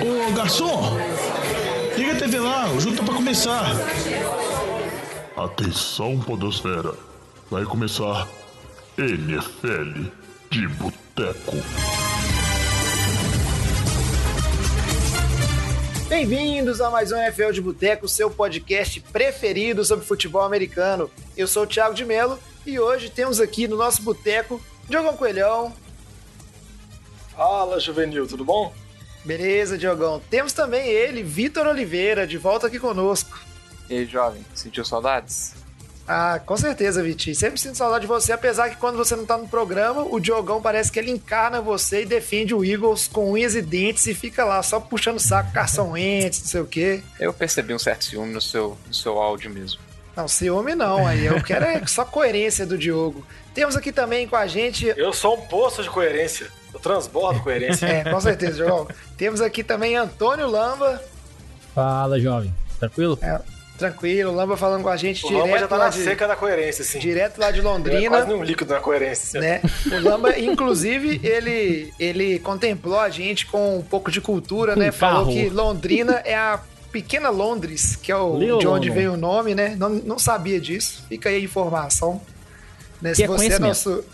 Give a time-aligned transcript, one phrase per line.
[0.00, 0.96] Ô, garçom!
[1.96, 3.66] Liga a TV lá, o jogo tá pra começar.
[5.36, 6.94] Atenção, Podosfera.
[7.50, 8.28] Vai começar
[8.96, 10.10] NFL
[10.50, 11.56] de Boteco.
[16.08, 21.10] Bem-vindos a mais um NFL de Boteco, seu podcast preferido sobre futebol americano.
[21.36, 25.72] Eu sou o Thiago de Melo e hoje temos aqui no nosso boteco Diogão Coelhão.
[27.38, 28.74] Fala, Juvenil, tudo bom?
[29.24, 30.20] Beleza, Diogão.
[30.28, 33.38] Temos também ele, Vitor Oliveira, de volta aqui conosco.
[33.88, 35.54] E aí, jovem, sentiu saudades?
[36.08, 37.36] Ah, com certeza, Vitinho.
[37.36, 40.60] Sempre sinto saudade de você, apesar que quando você não tá no programa, o Diogão
[40.60, 44.44] parece que ele encarna você e defende o Eagles com unhas e dentes e fica
[44.44, 47.04] lá só puxando saco, Carson Wentz, não sei o quê.
[47.20, 49.80] Eu percebi um certo ciúme no seu, no seu áudio mesmo.
[50.16, 53.24] Não, ciúme não, aí eu quero é só coerência do Diogo.
[53.54, 54.92] Temos aqui também com a gente.
[54.96, 56.57] Eu sou um poço de coerência.
[56.78, 57.86] Eu transbordo coerência.
[57.88, 58.86] É, com certeza, Diogão.
[59.16, 61.02] Temos aqui também Antônio Lamba.
[61.74, 62.54] Fala, jovem.
[62.78, 63.18] Tranquilo?
[63.20, 63.40] É,
[63.76, 65.44] tranquilo, Lamba falando com a gente o direto.
[65.46, 66.98] Lamba já tá lá na de, seca da coerência, sim.
[66.98, 68.08] Direto lá de É Londrina.
[68.08, 69.40] quase nenhum líquido na coerência.
[69.40, 69.60] né?
[69.86, 74.92] O Lamba, inclusive, ele, ele contemplou a gente com um pouco de cultura, Com né?
[74.92, 75.32] Falou carro.
[75.32, 76.60] que Londrina é a
[76.92, 79.74] pequena Londres, que é o, Little de onde veio o nome, né?
[79.78, 81.04] Não, não sabia disso.
[81.08, 82.20] Fica aí a informação.
[83.00, 83.14] Né?
[83.14, 84.04] Se é você é nosso.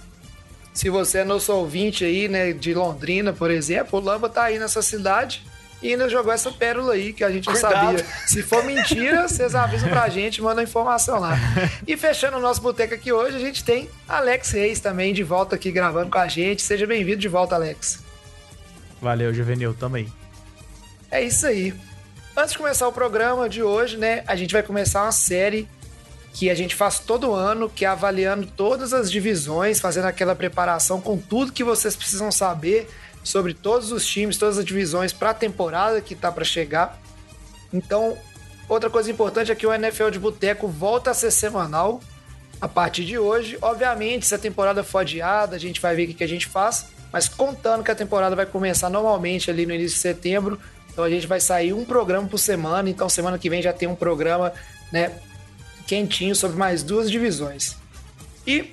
[0.75, 4.59] Se você é nosso ouvinte aí, né, de Londrina, por exemplo, o Lamba tá aí
[4.59, 5.43] nessa cidade
[5.81, 7.99] e ainda jogou essa pérola aí que a gente não Cuidado.
[7.99, 8.07] sabia.
[8.27, 11.39] Se for mentira, vocês avisam pra gente, mandam a informação lá.
[11.87, 15.55] E fechando o nosso boteco aqui hoje, a gente tem Alex Reis também de volta
[15.55, 16.61] aqui gravando com a gente.
[16.61, 18.03] Seja bem-vindo de volta, Alex.
[19.01, 20.13] Valeu, Juvenil, também.
[21.11, 21.73] É isso aí.
[22.37, 25.69] Antes de começar o programa de hoje, né, a gente vai começar uma série
[26.35, 31.01] que a gente faz todo ano, que é avaliando todas as divisões, fazendo aquela preparação
[31.01, 32.91] com tudo que vocês precisam saber
[33.23, 37.01] sobre todos os times, todas as divisões para a temporada que tá para chegar.
[37.73, 38.19] Então,
[38.69, 42.01] outra coisa importante é que o NFL de Boteco volta a ser semanal
[42.61, 43.57] a partir de hoje.
[43.63, 46.87] Obviamente, se a temporada for adiada, a gente vai ver o que, a gente faz,
[47.13, 50.59] mas contando que a temporada vai começar normalmente ali no início de setembro,
[50.93, 53.89] então a gente vai sair um programa por semana, então semana que vem já tem
[53.89, 54.53] um programa,
[54.91, 55.13] né,
[55.87, 57.77] quentinho sobre mais duas divisões.
[58.47, 58.73] E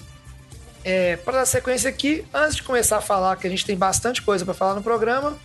[0.84, 4.22] é, para dar sequência aqui, antes de começar a falar, que a gente tem bastante
[4.22, 5.38] coisa para falar no programa,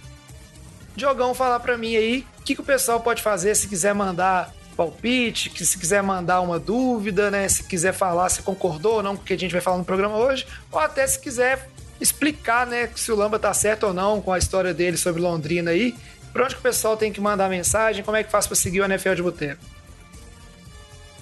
[0.97, 4.54] Diogão falar para mim aí o que, que o pessoal pode fazer se quiser mandar
[4.75, 7.49] palpite, que se quiser mandar uma dúvida, né?
[7.49, 9.84] Se quiser falar se concordou ou não com o que a gente vai falar no
[9.84, 11.69] programa hoje, ou até se quiser
[12.00, 15.71] explicar, né, se o Lamba tá certo ou não com a história dele sobre Londrina
[15.71, 15.94] aí.
[16.33, 18.04] Pra onde que o pessoal tem que mandar mensagem?
[18.04, 19.65] Como é que faz para seguir o NFL de Boteco?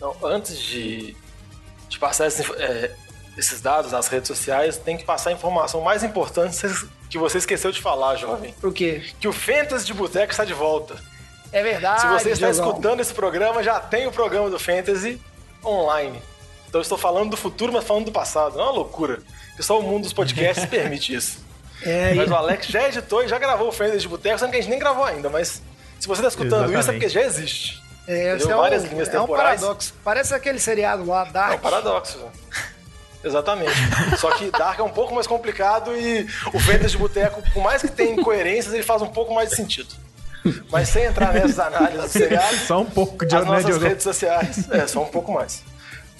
[0.04, 1.16] Então, antes de,
[1.88, 2.90] de passar esses, é,
[3.38, 6.58] esses dados nas redes sociais, tem que passar a informação mais importante
[7.08, 8.52] que você esqueceu de falar, jovem.
[8.60, 9.02] Por quê?
[9.18, 10.96] Que o Fantasy de Boteco está de volta.
[11.50, 12.02] É verdade.
[12.02, 12.68] Se você está Diogão.
[12.68, 15.18] escutando esse programa, já tem o programa do Fantasy
[15.64, 16.20] online.
[16.68, 18.56] Então eu estou falando do futuro, mas falando do passado.
[18.56, 19.22] Não é uma loucura.
[19.56, 21.38] Que só o mundo dos podcasts permite isso.
[21.82, 24.50] É, Mas e- o Alex já editou e já gravou o Fantasy de Boteco, sendo
[24.50, 25.30] que a gente nem gravou ainda.
[25.30, 25.62] Mas
[26.00, 27.83] se você está escutando isso, é porque já existe.
[28.06, 29.60] É, é um, Várias linhas é um temporais.
[29.60, 29.94] paradoxo.
[30.04, 31.54] Parece aquele seriado lá, É Dark.
[31.54, 32.18] um paradoxo.
[33.24, 33.72] Exatamente.
[34.18, 37.80] Só que Dark é um pouco mais complicado e o Fantasy de Boteco, por mais
[37.80, 39.88] que tenha incoerências, ele faz um pouco mais de sentido.
[40.70, 44.70] Mas sem entrar nessas análises do seriado, Só um pouco de as nossas redes sociais.
[44.70, 45.62] É, só um pouco mais.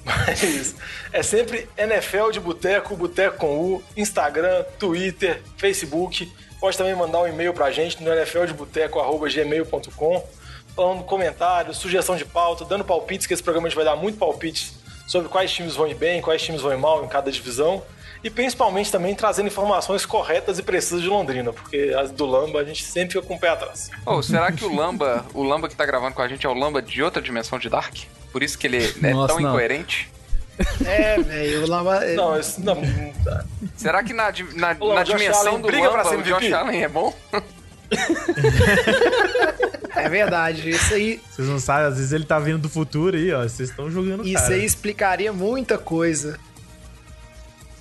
[0.03, 0.75] Mas
[1.13, 6.33] é sempre NFL de Boteco, Boteco com U, Instagram, Twitter, Facebook.
[6.59, 10.27] Pode também mandar um e-mail pra gente no nfldeboteco.gmail.com
[10.75, 14.19] falando comentários, sugestão de pauta, dando palpites, que esse programa a gente vai dar muito
[14.19, 14.75] palpites
[15.07, 17.83] sobre quais times vão ir bem, quais times vão ir mal em cada divisão.
[18.23, 22.65] E principalmente também trazendo informações corretas e precisas de Londrina, porque as do Lamba a
[22.65, 23.91] gente sempre fica com o pé atrás.
[24.07, 26.55] Ô, será que o Lamba, o Lamba que tá gravando com a gente é o
[26.55, 27.95] Lamba de outra dimensão de Dark?
[28.33, 29.51] Por isso que ele é Nossa, tão não.
[29.51, 30.11] incoerente?
[30.87, 31.65] É, velho.
[31.65, 32.81] o Lamba- é- Não, isso não.
[33.77, 36.51] Será que na, na, Ô, na dimensão Allen do briga pra Lamba ser o Josh?
[36.53, 37.13] Allen é bom?
[40.05, 40.69] É verdade.
[40.69, 43.43] Isso aí, Vocês não sabem, às vezes ele tá vindo do futuro aí, ó.
[43.43, 44.55] Vocês estão jogando isso cara.
[44.55, 46.39] aí explicaria muita coisa.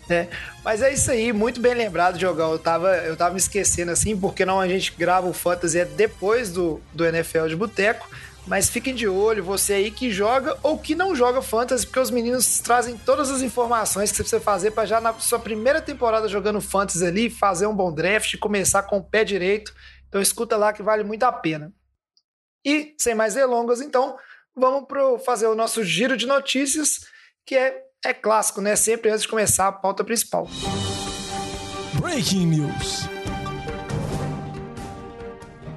[0.09, 0.27] É,
[0.63, 2.51] mas é isso aí, muito bem lembrado, Diogão.
[2.51, 5.85] Eu tava, eu tava me esquecendo assim, porque não a gente grava o Fantasy é
[5.85, 8.07] depois do, do NFL de Boteco.
[8.45, 12.11] Mas fiquem de olho, você aí que joga ou que não joga Fantasy, porque os
[12.11, 16.27] meninos trazem todas as informações que você precisa fazer para já na sua primeira temporada
[16.27, 19.73] jogando Fantasy ali, fazer um bom draft, começar com o pé direito.
[20.09, 21.71] Então escuta lá que vale muito a pena.
[22.65, 24.17] E, sem mais delongas, então,
[24.55, 27.01] vamos pro fazer o nosso giro de notícias,
[27.45, 28.75] que é, é clássico, né?
[28.75, 30.47] Sempre antes de começar a pauta principal.
[31.99, 33.13] Breaking News.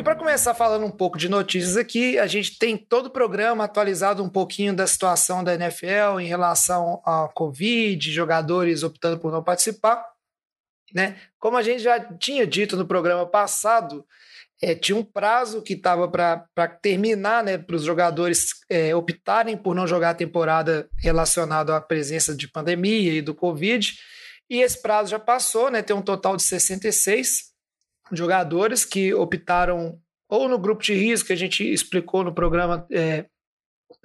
[0.07, 4.23] para começar falando um pouco de notícias aqui, a gente tem todo o programa atualizado
[4.23, 10.07] um pouquinho da situação da NFL em relação à Covid, jogadores optando por não participar.
[10.95, 11.17] Né?
[11.41, 14.07] Como a gente já tinha dito no programa passado,
[14.63, 19.75] é, tinha um prazo que estava para terminar, né, para os jogadores é, optarem por
[19.75, 23.95] não jogar a temporada relacionado à presença de pandemia e do Covid.
[24.49, 25.83] E esse prazo já passou, né?
[25.83, 27.53] Tem um total de 66
[28.13, 33.27] jogadores que optaram ou no grupo de risco que a gente explicou no programa, é,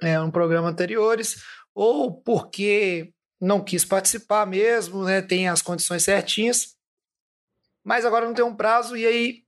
[0.00, 1.42] é, no programa anteriores,
[1.74, 5.22] ou porque não quis participar mesmo, né?
[5.22, 6.76] Tem as condições certinhas.
[7.84, 9.42] Mas agora não tem um prazo e aí,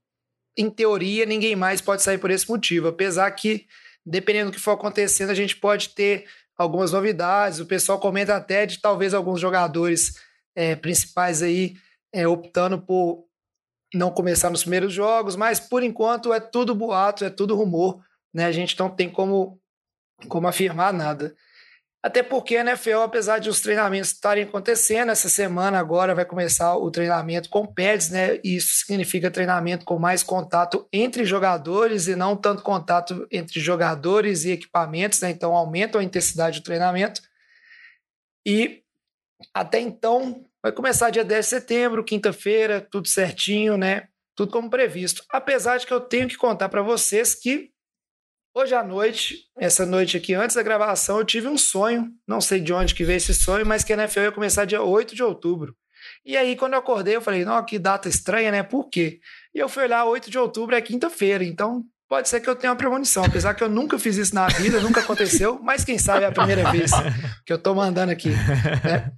[0.57, 2.87] em teoria, ninguém mais pode sair por esse motivo.
[2.87, 3.67] Apesar que,
[4.05, 6.25] dependendo do que for acontecendo, a gente pode ter
[6.57, 7.59] algumas novidades.
[7.59, 10.15] O pessoal comenta até de talvez alguns jogadores
[10.55, 11.75] é, principais aí
[12.13, 13.25] é, optando por
[13.93, 18.03] não começar nos primeiros jogos, mas por enquanto é tudo boato, é tudo rumor,
[18.33, 18.45] né?
[18.45, 19.59] A gente não tem como,
[20.27, 21.35] como afirmar nada.
[22.05, 26.75] Até porque a NFL, apesar de os treinamentos estarem acontecendo, essa semana agora vai começar
[26.75, 28.39] o treinamento com pads, né?
[28.43, 34.45] E isso significa treinamento com mais contato entre jogadores e não tanto contato entre jogadores
[34.45, 35.31] e equipamentos, né?
[35.31, 37.21] Então aumenta a intensidade do treinamento.
[38.45, 38.83] E
[39.53, 44.07] até então Vai começar dia 10 de setembro, quinta-feira, tudo certinho, né?
[44.35, 45.23] Tudo como previsto.
[45.29, 47.69] Apesar de que eu tenho que contar para vocês que
[48.55, 52.09] hoje à noite, essa noite aqui, antes da gravação, eu tive um sonho.
[52.25, 54.81] Não sei de onde que veio esse sonho, mas que a NFL ia começar dia
[54.81, 55.75] 8 de outubro.
[56.25, 58.63] E aí, quando eu acordei, eu falei, não, que data estranha, né?
[58.63, 59.19] Por quê?
[59.53, 62.71] E eu fui olhar, 8 de outubro é quinta-feira, então pode ser que eu tenha
[62.71, 63.25] uma premonição.
[63.25, 66.31] Apesar que eu nunca fiz isso na vida, nunca aconteceu, mas quem sabe é a
[66.31, 66.91] primeira vez
[67.45, 69.11] que eu tô mandando aqui, né?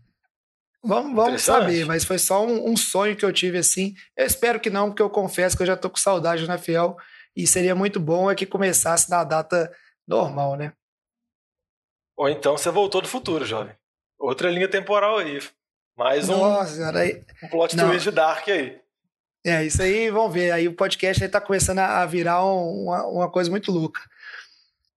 [0.84, 3.94] Vamos, vamos saber, mas foi só um, um, sonho que eu tive assim.
[4.16, 6.94] Eu espero que não, porque eu confesso que eu já tô com saudade do NFL
[7.38, 9.72] e seria muito bom é que começasse na data
[10.08, 10.74] normal, né?
[12.18, 13.76] Ou então você voltou do futuro, jovem.
[14.18, 15.40] Outra linha temporal aí.
[15.96, 17.24] Mais um, Nossa, aí...
[17.44, 17.90] um plot não.
[17.90, 18.82] twist de Dark aí.
[19.46, 20.52] É, isso aí, vamos ver.
[20.52, 24.02] Aí o podcast aí tá começando a virar um, uma, uma coisa muito louca.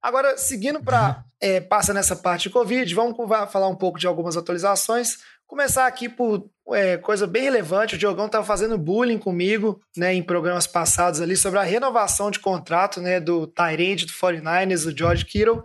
[0.00, 1.22] Agora, seguindo para.
[1.42, 3.16] É, passa nessa parte de Covid, vamos
[3.50, 5.18] falar um pouco de algumas atualizações.
[5.46, 7.94] Começar aqui por é, coisa bem relevante.
[7.94, 12.38] O Diogão estava fazendo bullying comigo né, em programas passados ali sobre a renovação de
[12.38, 15.62] contrato né, do Tyrande do 49ers, o George Kittle.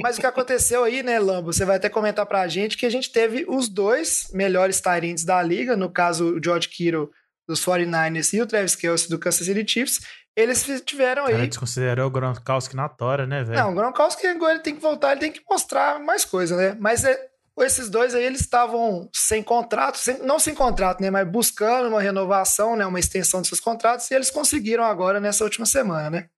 [0.00, 1.52] Mas o que aconteceu aí, né, Lambo?
[1.52, 5.24] Você vai até comentar para a gente que a gente teve os dois melhores Tyrands
[5.24, 7.10] da liga, no caso o George Kittle
[7.48, 10.00] dos 49ers e o Travis Kelce do Kansas City Chiefs.
[10.36, 11.32] Eles tiveram aí.
[11.32, 13.58] Cara, desconsiderou o Gronkowski na tora, né, velho?
[13.58, 16.76] Não, o Gronkowski agora ele tem que voltar, ele tem que mostrar mais coisa, né?
[16.78, 17.18] Mas é,
[17.62, 22.02] esses dois aí eles estavam sem contrato, sem, não sem contrato, né, mas buscando uma
[22.02, 26.28] renovação, né, uma extensão de seus contratos, e eles conseguiram agora nessa última semana, né?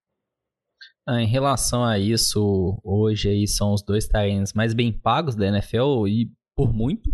[1.07, 5.47] Ah, em relação a isso, hoje aí são os dois talentos mais bem pagos da
[5.47, 7.09] NFL e por muito.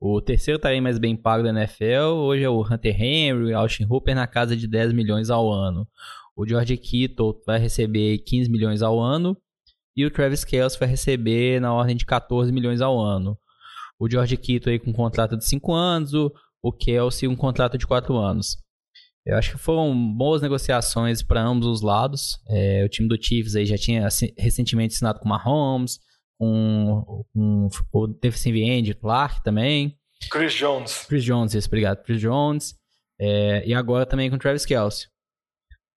[0.00, 4.14] O terceiro talento mais bem pago da NFL hoje é o Hunter Henry, Austin Hooper
[4.14, 5.88] na casa de 10 milhões ao ano.
[6.36, 9.36] O George Kittle vai receber 15 milhões ao ano
[9.96, 13.38] e o Travis Kelce vai receber na ordem de 14 milhões ao ano.
[13.98, 16.32] O George Kittle aí com um contrato de 5 anos, o,
[16.62, 18.56] o Kelsey um contrato de 4 anos.
[19.24, 22.38] Eu acho que foram boas negociações para ambos os lados.
[22.48, 25.98] É, o time do Chiefs aí já tinha recentemente assinado com o Mahomes,
[26.38, 29.96] com, com o defensive end Clark também.
[30.30, 31.06] Chris Jones.
[31.06, 32.02] Chris Jones, isso, obrigado.
[32.02, 32.74] Chris Jones.
[33.18, 35.06] É, e agora também com o Travis Kelce.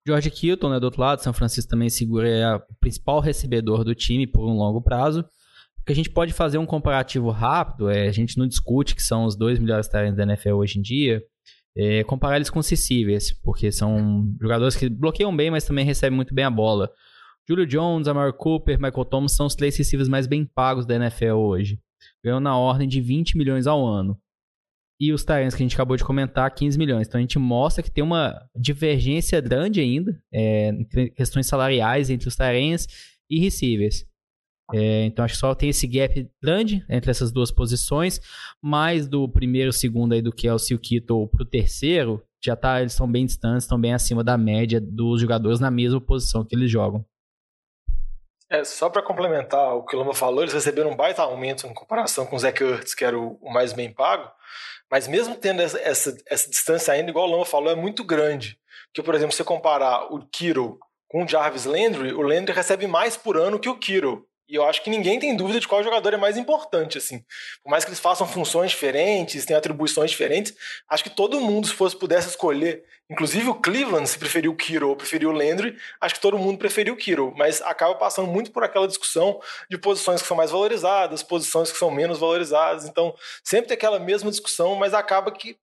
[0.07, 3.93] George Kittle, né, do outro lado, São Francisco também segura é o principal recebedor do
[3.93, 5.19] time por um longo prazo.
[5.81, 9.03] O que a gente pode fazer um comparativo rápido, é, a gente não discute que
[9.03, 11.21] são os dois melhores talentos da NFL hoje em dia,
[11.75, 12.71] é, comparar eles com os
[13.43, 16.89] porque são jogadores que bloqueiam bem, mas também recebem muito bem a bola.
[17.45, 21.33] Julio Jones, Amar Cooper, Michael Thomas são os três receivers mais bem pagos da NFL
[21.33, 21.79] hoje.
[22.23, 24.17] Ganham na ordem de 20 milhões ao ano
[24.99, 27.07] e os Tyrants que a gente acabou de comentar, 15 milhões.
[27.07, 30.71] Então a gente mostra que tem uma divergência grande ainda, é,
[31.15, 32.87] questões salariais entre os Tyrants
[33.29, 34.05] e receivers.
[34.73, 38.19] É, então acho que só tem esse gap grande entre essas duas posições,
[38.61, 42.91] mais do primeiro, segundo aí do Kelsey e o Kittle pro terceiro, já tá, eles
[42.91, 46.69] estão bem distantes, estão bem acima da média dos jogadores na mesma posição que eles
[46.69, 47.05] jogam.
[48.49, 51.73] É, só para complementar o que o Lama falou, eles receberam um baita aumento em
[51.73, 54.31] comparação com o Zach Ertz, que era o, o mais bem pago,
[54.89, 58.57] mas mesmo tendo essa, essa, essa, distância ainda, igual o Lama falou, é muito grande.
[58.87, 62.87] Porque, por exemplo, se você comparar o Kiro com o Jarvis Landry, o Landry recebe
[62.87, 64.27] mais por ano que o Kiro.
[64.49, 67.23] E eu acho que ninguém tem dúvida de qual jogador é mais importante, assim.
[67.61, 70.55] Por mais que eles façam funções diferentes, tenham atribuições diferentes,
[70.89, 74.87] acho que todo mundo, se fosse pudesse escolher, inclusive o Cleveland, se preferiu o Kiro
[74.87, 78.51] ou preferiu o Landry, acho que todo mundo preferiu o Kiro, mas acaba passando muito
[78.51, 82.85] por aquela discussão de posições que são mais valorizadas, posições que são menos valorizadas.
[82.85, 83.13] Então,
[83.43, 85.57] sempre tem aquela mesma discussão, mas acaba que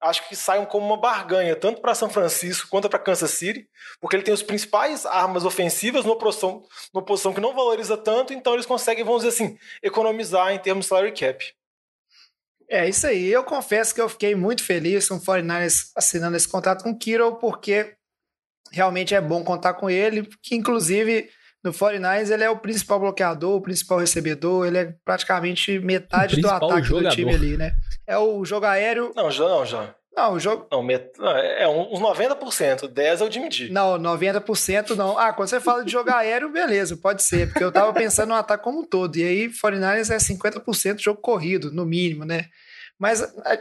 [0.00, 3.68] acho que saiam como uma barganha, tanto para São Francisco quanto para Kansas City,
[4.00, 6.62] porque ele tem as principais armas ofensivas numa posição,
[6.92, 10.84] numa posição que não valoriza tanto, então eles conseguem, vamos dizer assim, economizar em termos
[10.84, 11.44] de salary cap.
[12.68, 13.26] É isso aí.
[13.28, 16.98] Eu confesso que eu fiquei muito feliz com o 49ers assinando esse contrato com o
[16.98, 17.94] Kiro, porque
[18.72, 21.30] realmente é bom contar com ele, que inclusive
[21.66, 26.48] no 49ers ele é o principal bloqueador, o principal recebedor, ele é praticamente metade do
[26.48, 27.10] ataque jogador.
[27.10, 27.74] do time ali, né?
[28.06, 29.12] É o jogo aéreo.
[29.14, 29.94] Não, já não, já.
[30.16, 30.66] Não, o jogo.
[30.72, 31.10] Não, met...
[31.58, 33.68] é uns 90%, 10% é o Jimmy G.
[33.68, 35.18] Não, 90% não.
[35.18, 38.34] Ah, quando você fala de jogo aéreo, beleza, pode ser, porque eu tava pensando no
[38.34, 39.14] ataque como um todo.
[39.16, 42.46] E aí, 49ers é 50% jogo corrido, no mínimo, né?
[42.98, 43.20] Mas.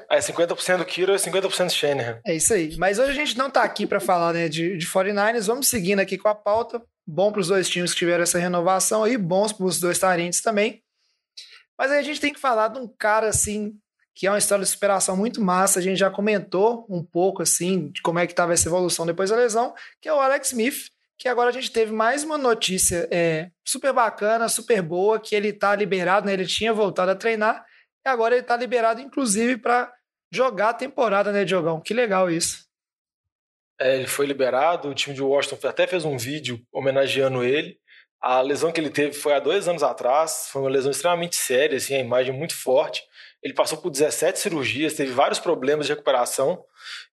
[0.10, 2.20] É 50% do Kiro e 50% Shanahan.
[2.25, 2.75] É isso aí.
[2.77, 5.48] Mas hoje a gente não tá aqui para falar né, de, de 49ers.
[5.48, 6.82] Vamos seguindo aqui com a pauta.
[7.06, 10.42] Bom para os dois times que tiveram essa renovação aí, bons para os dois tarentes
[10.42, 10.82] também.
[11.77, 13.77] Mas aí a gente tem que falar de um cara assim
[14.15, 15.80] que é uma história de superação muito massa.
[15.80, 19.30] A gente já comentou um pouco assim de como é que estava essa evolução depois
[19.30, 23.08] da lesão, que é o Alex Smith, que agora a gente teve mais uma notícia
[23.12, 26.34] é, super bacana, super boa, que ele está liberado, né?
[26.34, 27.65] Ele tinha voltado a treinar
[28.05, 29.91] e agora ele está liberado, inclusive, para
[30.31, 31.81] jogar a temporada, né, Diogão?
[31.81, 32.65] Que legal isso.
[33.79, 37.77] É, ele foi liberado, o time de Washington até fez um vídeo homenageando ele.
[38.21, 41.77] A lesão que ele teve foi há dois anos atrás, foi uma lesão extremamente séria,
[41.77, 43.03] assim, a imagem muito forte.
[43.43, 46.63] Ele passou por 17 cirurgias, teve vários problemas de recuperação.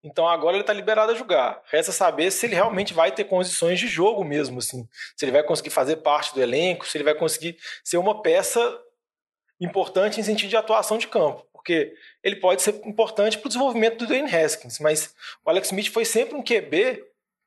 [0.03, 1.61] Então agora ele está liberado a jogar.
[1.71, 4.89] Resta saber se ele realmente vai ter condições de jogo mesmo, assim.
[5.17, 8.61] Se ele vai conseguir fazer parte do elenco, se ele vai conseguir ser uma peça
[9.65, 11.47] importante em sentido de atuação de campo.
[11.53, 15.15] Porque ele pode ser importante para o desenvolvimento do Dwayne Haskins, mas
[15.45, 17.05] o Alex Smith foi sempre um QB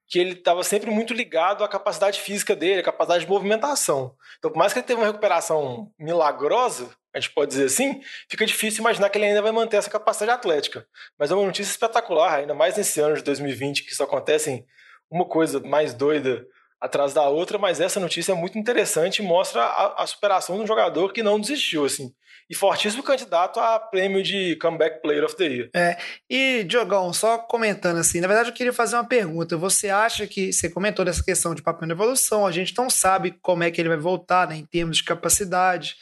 [0.07, 4.15] que ele estava sempre muito ligado à capacidade física dele, à capacidade de movimentação.
[4.37, 8.45] Então, por mais que ele tenha uma recuperação milagrosa, a gente pode dizer assim, fica
[8.45, 10.85] difícil imaginar que ele ainda vai manter essa capacidade atlética.
[11.17, 14.65] Mas é uma notícia espetacular, ainda mais nesse ano de 2020, que só acontecem
[15.09, 16.45] uma coisa mais doida
[16.85, 20.63] atrás da outra, mas essa notícia é muito interessante e mostra a, a superação de
[20.63, 22.13] um jogador que não desistiu, assim.
[22.47, 25.69] E fortíssimo candidato a prêmio de Comeback Player of the Year.
[25.75, 25.97] É,
[26.29, 29.57] e Diogão, só comentando assim, na verdade eu queria fazer uma pergunta.
[29.57, 33.35] Você acha que, você comentou dessa questão de papel de evolução, a gente não sabe
[33.41, 35.95] como é que ele vai voltar, né, em termos de capacidade,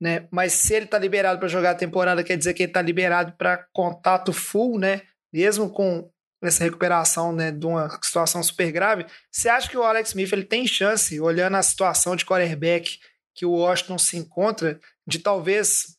[0.00, 2.80] né, mas se ele tá liberado para jogar a temporada, quer dizer que ele tá
[2.80, 6.08] liberado para contato full, né, mesmo com
[6.44, 10.44] nessa recuperação né, de uma situação super grave, você acha que o Alex Smith ele
[10.44, 12.98] tem chance, olhando a situação de quarterback
[13.34, 15.98] que o Washington se encontra, de talvez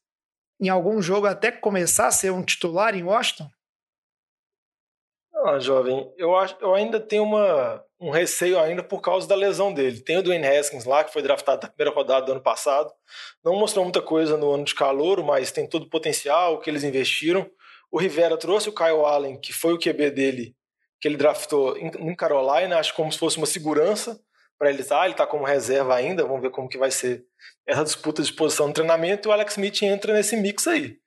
[0.61, 3.49] em algum jogo até começar a ser um titular em Washington?
[5.43, 9.73] Ah, jovem, eu, acho, eu ainda tenho uma, um receio ainda por causa da lesão
[9.73, 9.99] dele.
[9.99, 12.91] Tem o Dwayne Haskins lá, que foi draftado na primeira rodada do ano passado.
[13.43, 16.83] Não mostrou muita coisa no ano de calor, mas tem todo o potencial que eles
[16.83, 17.49] investiram.
[17.95, 20.53] O Rivera trouxe o Kyle Allen, que foi o QB dele,
[20.99, 24.19] que ele draftou em Carolina, acho como se fosse uma segurança
[24.59, 25.05] para ele estar.
[25.05, 27.23] Ele está como reserva ainda, vamos ver como que vai ser
[27.65, 29.25] essa disputa de posição no treinamento.
[29.25, 30.97] E o Alex Smith entra nesse mix aí.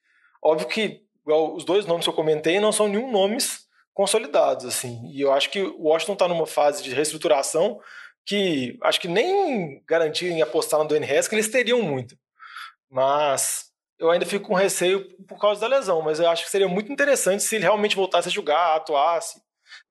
[0.43, 5.11] Óbvio que os dois nomes que eu comentei não são nenhum nomes consolidados, assim.
[5.13, 7.79] E eu acho que o Washington está numa fase de reestruturação
[8.25, 12.17] que acho que nem garantirem apostar no Dwayne Haskins eles teriam muito.
[12.91, 13.68] Mas
[13.99, 16.93] eu ainda fico com receio por causa da lesão, mas eu acho que seria muito
[16.93, 19.41] interessante se ele realmente voltasse a jogar, atuasse,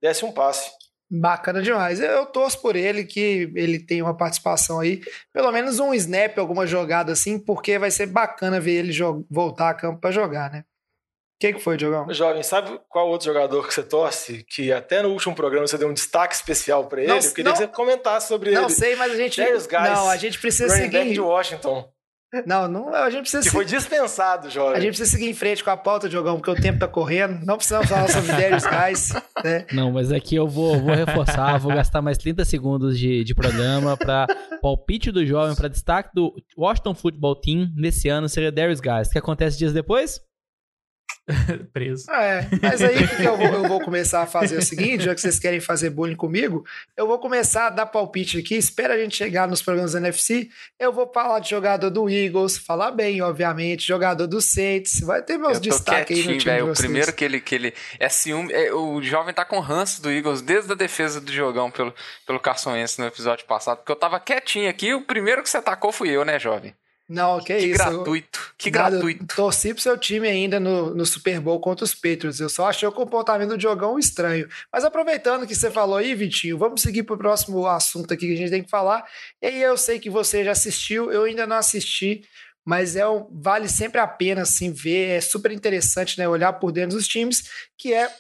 [0.02, 0.72] desse um passe.
[1.10, 2.02] Bacana demais.
[2.02, 5.02] Eu torço por ele que ele tenha uma participação aí,
[5.34, 8.94] pelo menos um snap, alguma jogada assim, porque vai ser bacana ver ele
[9.30, 10.60] voltar a campo para jogar, né?
[10.60, 12.12] O que, que foi, Diogão?
[12.12, 14.44] Jovem, sabe qual outro jogador que você torce?
[14.50, 17.10] Que até no último programa você deu um destaque especial para ele.
[17.10, 18.62] Não, eu queria não, que você comentasse sobre não ele.
[18.64, 19.40] Não sei, mas a gente.
[19.40, 21.14] Guys, não, a gente precisa seguir.
[21.14, 21.88] de Washington.
[22.46, 23.44] Não, não, a gente precisa.
[23.44, 24.78] Que foi dispensado, jovem.
[24.78, 27.46] A gente precisa seguir em frente com a pauta, Diogão, porque o tempo tá correndo.
[27.46, 29.66] Não precisamos falar sobre Darius Guys, né?
[29.72, 33.96] Não, mas aqui eu vou, vou reforçar, vou gastar mais 30 segundos de, de programa
[33.96, 34.28] para
[34.62, 39.08] palpite do jovem, para destaque do Washington Football Team nesse ano seria Darius Guys.
[39.08, 40.20] O que acontece dias depois?
[41.74, 42.10] Preso.
[42.12, 45.14] É, mas aí o que eu vou, eu vou começar a fazer o seguinte, já
[45.14, 46.66] que vocês querem fazer bullying comigo,
[46.96, 50.50] eu vou começar a dar palpite aqui, espera a gente chegar nos programas da NFC,
[50.80, 55.38] eu vou falar de jogador do Eagles, falar bem, obviamente, jogador do Saints, vai ter
[55.38, 56.72] meus destaques aí no time velho.
[56.72, 58.52] O primeiro que ele, que ele é ciúme.
[58.54, 61.94] é, o jovem tá com ranço do Eagles desde a defesa do jogão pelo,
[62.26, 63.78] pelo Carson Wentz no episódio passado.
[63.78, 64.94] Porque eu tava quietinho aqui.
[64.94, 66.74] O primeiro que você atacou fui eu, né, jovem?
[67.10, 67.78] Não, que, Que isso.
[67.78, 68.54] gratuito.
[68.58, 69.36] Que Nada, eu gratuito.
[69.36, 72.40] Torci pro seu time ainda no, no Super Bowl contra os Patriots.
[72.40, 74.48] Eu só achei o comportamento do jogão estranho.
[74.72, 78.38] Mas aproveitando que você falou aí, Vitinho, vamos seguir pro próximo assunto aqui que a
[78.38, 79.06] gente tem que falar.
[79.42, 82.24] E aí eu sei que você já assistiu, eu ainda não assisti,
[82.66, 86.74] mas é um, vale sempre a pena assim ver, é super interessante, né, olhar por
[86.74, 88.12] dentro dos times, que é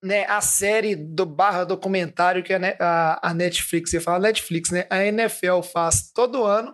[0.00, 4.86] né, a série do barra documentário que a, a, a Netflix, ia falar Netflix, né,
[4.88, 6.72] a NFL faz todo ano,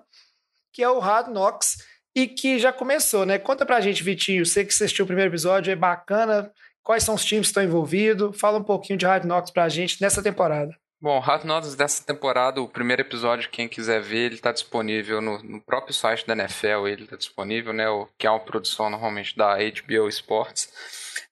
[0.72, 1.76] que é o Hard Knocks,
[2.14, 3.38] e que já começou, né?
[3.38, 6.50] Conta pra gente, Vitinho, você que assistiu o primeiro episódio, é bacana,
[6.82, 10.00] quais são os times que estão envolvidos, fala um pouquinho de Hard Knocks pra gente
[10.00, 10.74] nessa temporada.
[11.00, 15.42] Bom, Hard Knocks dessa temporada, o primeiro episódio, quem quiser ver, ele tá disponível no,
[15.42, 17.88] no próprio site da NFL, ele tá disponível, né?
[17.88, 20.70] O, que é uma produção normalmente da HBO Sports.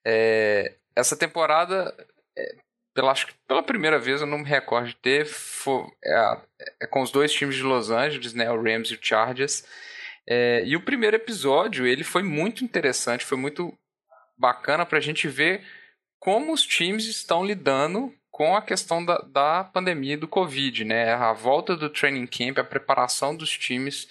[0.03, 1.95] É, essa temporada,
[2.37, 2.57] é,
[2.99, 6.43] pela, acho que pela primeira vez, eu não me recordo de ter, fo- é, a-
[6.83, 8.51] é com os dois times de Los Angeles, né?
[8.51, 9.65] O Rams e o Chargers.
[10.27, 13.73] É, e o primeiro episódio, ele foi muito interessante, foi muito
[14.37, 15.65] bacana pra gente ver
[16.19, 21.13] como os times estão lidando com a questão da, da pandemia do Covid, né?
[21.15, 24.09] A volta do training camp, a preparação dos times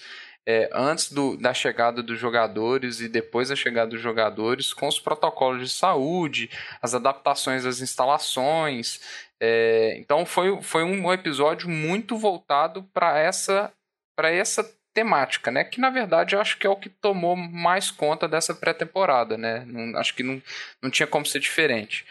[0.47, 4.97] é, antes do, da chegada dos jogadores e depois da chegada dos jogadores, com os
[4.97, 6.49] protocolos de saúde,
[6.81, 9.01] as adaptações das instalações.
[9.41, 13.73] É, então foi, foi um episódio muito voltado para essa,
[14.15, 14.63] para essa
[14.93, 15.65] temática, né?
[15.65, 19.65] Que na verdade eu acho que é o que tomou mais conta dessa pré-temporada, né?
[19.67, 20.41] Não, acho que não,
[20.81, 22.05] não tinha como ser diferente.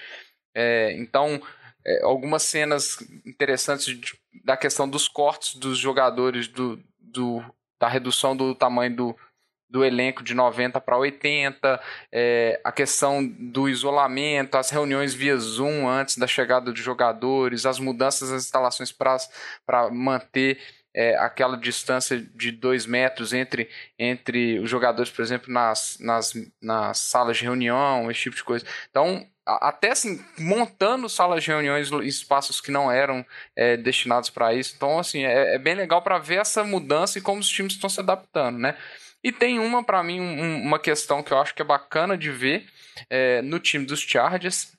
[0.55, 1.41] É, então,
[1.87, 4.13] é, algumas cenas interessantes de-
[4.45, 7.43] da questão dos cortes dos jogadores, do, do-
[7.81, 9.17] da redução do tamanho do,
[9.69, 11.81] do elenco de 90 para 80,
[12.13, 17.79] é, a questão do isolamento, as reuniões via Zoom antes da chegada dos jogadores, as
[17.79, 20.59] mudanças nas instalações para manter
[20.97, 26.99] é, aquela distância de dois metros entre, entre os jogadores, por exemplo, nas, nas, nas
[26.99, 28.65] salas de reunião, esse tipo de coisa.
[28.91, 33.25] Então, até assim, montando salas de reuniões em espaços que não eram
[33.55, 34.73] é, destinados para isso.
[34.77, 37.91] Então, assim, é, é bem legal para ver essa mudança e como os times estão
[37.91, 38.77] se adaptando, né?
[39.23, 42.31] E tem uma, para mim, um- uma questão que eu acho que é bacana de
[42.31, 42.67] ver
[43.11, 44.76] é, no time dos Chargers,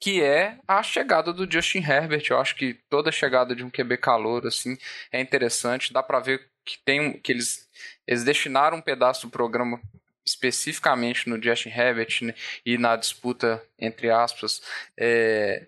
[0.00, 2.24] que é a chegada do Justin Herbert.
[2.30, 4.76] Eu acho que toda chegada de um QB calor assim
[5.12, 5.92] é interessante.
[5.92, 7.68] Dá para ver que tem que eles
[8.06, 9.80] eles destinaram um pedaço do programa
[10.24, 14.60] especificamente no Justin Herbert né, e na disputa entre aspas
[14.98, 15.66] é,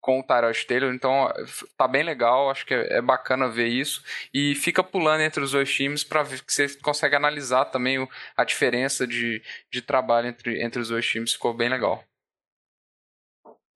[0.00, 1.32] com o Tyrod Taylor, então
[1.78, 4.02] tá bem legal, acho que é, é bacana ver isso
[4.34, 8.08] e fica pulando entre os dois times para ver que você consegue analisar também o-
[8.36, 9.42] a diferença de,
[9.72, 12.04] de trabalho entre, entre os dois times, ficou bem legal.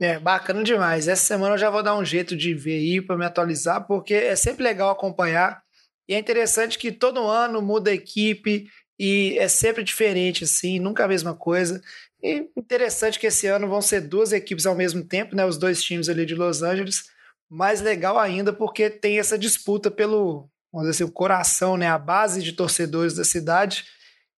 [0.00, 1.08] É, bacana demais.
[1.08, 4.14] Essa semana eu já vou dar um jeito de ver aí para me atualizar, porque
[4.14, 5.62] é sempre legal acompanhar.
[6.08, 11.04] E é interessante que todo ano muda a equipe e é sempre diferente, assim, nunca
[11.04, 11.82] a mesma coisa.
[12.22, 15.44] E interessante que esse ano vão ser duas equipes ao mesmo tempo, né?
[15.44, 17.04] Os dois times ali de Los Angeles.
[17.50, 21.88] Mais legal ainda porque tem essa disputa pelo, vamos dizer assim, o coração, né?
[21.88, 23.84] A base de torcedores da cidade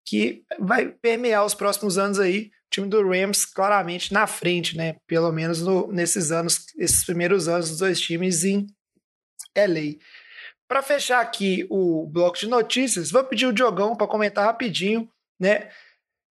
[0.05, 2.51] que vai permear os próximos anos aí.
[2.70, 4.96] Time do Rams claramente na frente, né?
[5.06, 8.66] Pelo menos no- nesses anos, esses primeiros anos dos dois times em
[9.56, 9.98] LA.
[10.68, 15.68] Para fechar aqui o bloco de notícias, vou pedir o Diogão para comentar rapidinho, né?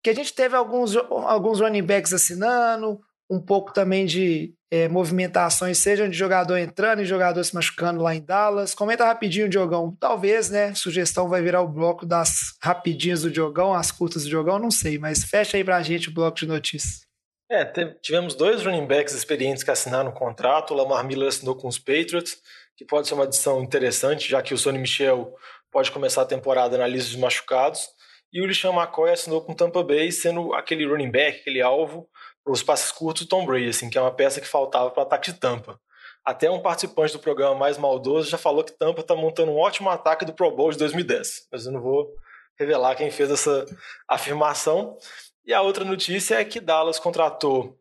[0.03, 5.77] Que a gente teve alguns, alguns running backs assinando, um pouco também de é, movimentações,
[5.77, 8.75] sejam de jogador entrando e jogador se machucando lá em Dallas.
[8.75, 9.95] Comenta rapidinho, Diogão.
[9.97, 10.73] Talvez, né?
[10.75, 14.97] Sugestão vai virar o bloco das rapidinhas do Diogão, as curtas do Diogão, não sei,
[14.97, 17.05] mas fecha aí pra gente o bloco de notícias.
[17.49, 17.63] É,
[18.01, 20.73] tivemos dois running backs experientes que assinaram um contrato.
[20.73, 22.37] O Lamar Miller assinou com os Patriots,
[22.75, 25.33] que pode ser uma adição interessante, já que o Sonny Michel
[25.71, 27.87] pode começar a temporada na lista de machucados.
[28.33, 32.09] E o LeSean McCoy assinou com o Tampa Bay, sendo aquele running back, aquele alvo
[32.45, 35.05] os passes curtos do Tom Brady, assim, que é uma peça que faltava para o
[35.05, 35.79] ataque de Tampa.
[36.23, 39.89] Até um participante do programa mais maldoso já falou que Tampa está montando um ótimo
[39.89, 41.47] ataque do Pro Bowl de 2010.
[41.51, 42.13] Mas eu não vou
[42.57, 43.65] revelar quem fez essa
[44.07, 44.97] afirmação.
[45.45, 47.77] E a outra notícia é que Dallas contratou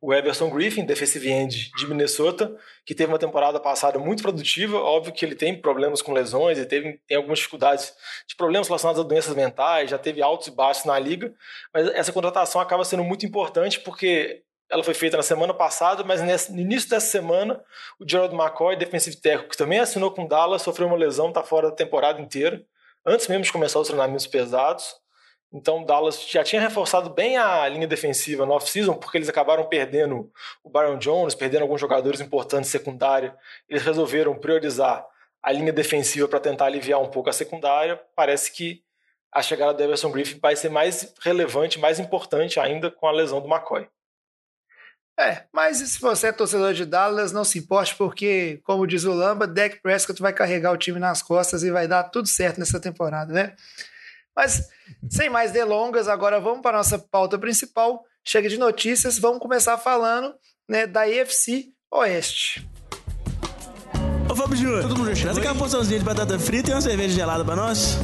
[0.00, 4.78] o Everson Griffin, defensive end de Minnesota, que teve uma temporada passada muito produtiva.
[4.78, 7.92] Óbvio que ele tem problemas com lesões, ele teve, tem algumas dificuldades
[8.26, 11.34] de problemas relacionados a doenças mentais, já teve altos e baixos na liga,
[11.74, 16.20] mas essa contratação acaba sendo muito importante porque ela foi feita na semana passada, mas
[16.50, 17.60] no início dessa semana,
[17.98, 21.70] o Gerald McCoy, defensive tackle, que também assinou com Dallas, sofreu uma lesão, está fora
[21.70, 22.62] da temporada inteira,
[23.04, 24.94] antes mesmo de começar os treinamentos pesados.
[25.52, 30.30] Então, Dallas já tinha reforçado bem a linha defensiva no off-season, porque eles acabaram perdendo
[30.62, 33.34] o Byron Jones, perdendo alguns jogadores importantes secundária.
[33.68, 35.06] Eles resolveram priorizar
[35.42, 37.98] a linha defensiva para tentar aliviar um pouco a secundária.
[38.14, 38.82] Parece que
[39.32, 43.40] a chegada do Everson Griffin vai ser mais relevante, mais importante ainda com a lesão
[43.40, 43.88] do McCoy.
[45.18, 49.12] É, mas se você é torcedor de Dallas, não se importe, porque, como diz o
[49.12, 52.78] Lamba, Dak Prescott vai carregar o time nas costas e vai dar tudo certo nessa
[52.78, 53.56] temporada, né?
[54.38, 54.68] Mas,
[55.10, 58.04] sem mais delongas, agora vamos para a nossa pauta principal.
[58.24, 60.32] Chega de notícias, vamos começar falando
[60.68, 62.64] né, da EFC Oeste.
[64.30, 67.44] Ô Fábio Júnior, todo mundo traz aquela porçãozinha de batata frita e uma cerveja gelada
[67.44, 67.98] para nós.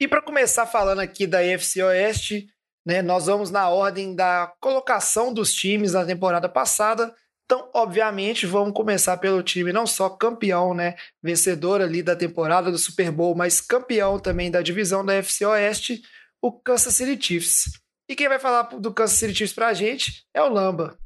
[0.00, 2.46] E para começar falando aqui da EFC Oeste,
[2.86, 3.02] né?
[3.02, 7.14] Nós vamos na ordem da colocação dos times na temporada passada.
[7.52, 12.78] Então, obviamente, vamos começar pelo time não só campeão, né, vencedor ali da temporada do
[12.78, 16.00] Super Bowl, mas campeão também da divisão da FC Oeste,
[16.40, 17.78] o Kansas City Chiefs.
[18.08, 20.96] E quem vai falar do Kansas City Chiefs pra gente é o Lamba.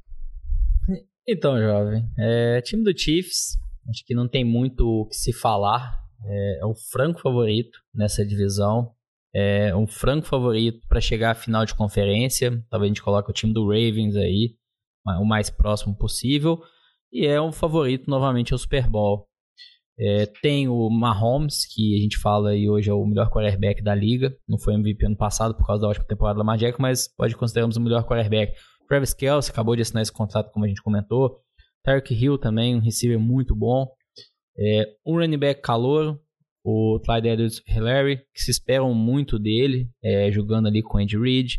[1.26, 3.58] Então, jovem, é, time do Chiefs,
[3.90, 6.00] acho que não tem muito o que se falar.
[6.24, 8.94] É, é o franco favorito nessa divisão
[9.38, 12.64] é um franco favorito para chegar à final de conferência.
[12.70, 14.54] Talvez a gente coloque o time do Ravens aí,
[15.20, 16.60] o mais próximo possível.
[17.12, 19.26] E é um favorito novamente ao Super Bowl.
[19.98, 23.94] É, tem o Mahomes, que a gente fala aí hoje é o melhor quarterback da
[23.94, 24.36] liga.
[24.46, 27.34] Não foi MVP ano passado por causa da ótima temporada do Lamar Jackson, mas pode
[27.34, 28.52] considerarmos o melhor quarterback.
[28.86, 31.40] Travis Kelce acabou de assinar esse contrato, como a gente comentou.
[31.82, 33.88] Tarek Hill também, um receiver muito bom.
[34.58, 36.20] É, um running back calouro,
[36.64, 41.58] o Clyde Edwards Hillary, que se esperam muito dele, é, jogando ali com Andy Reid.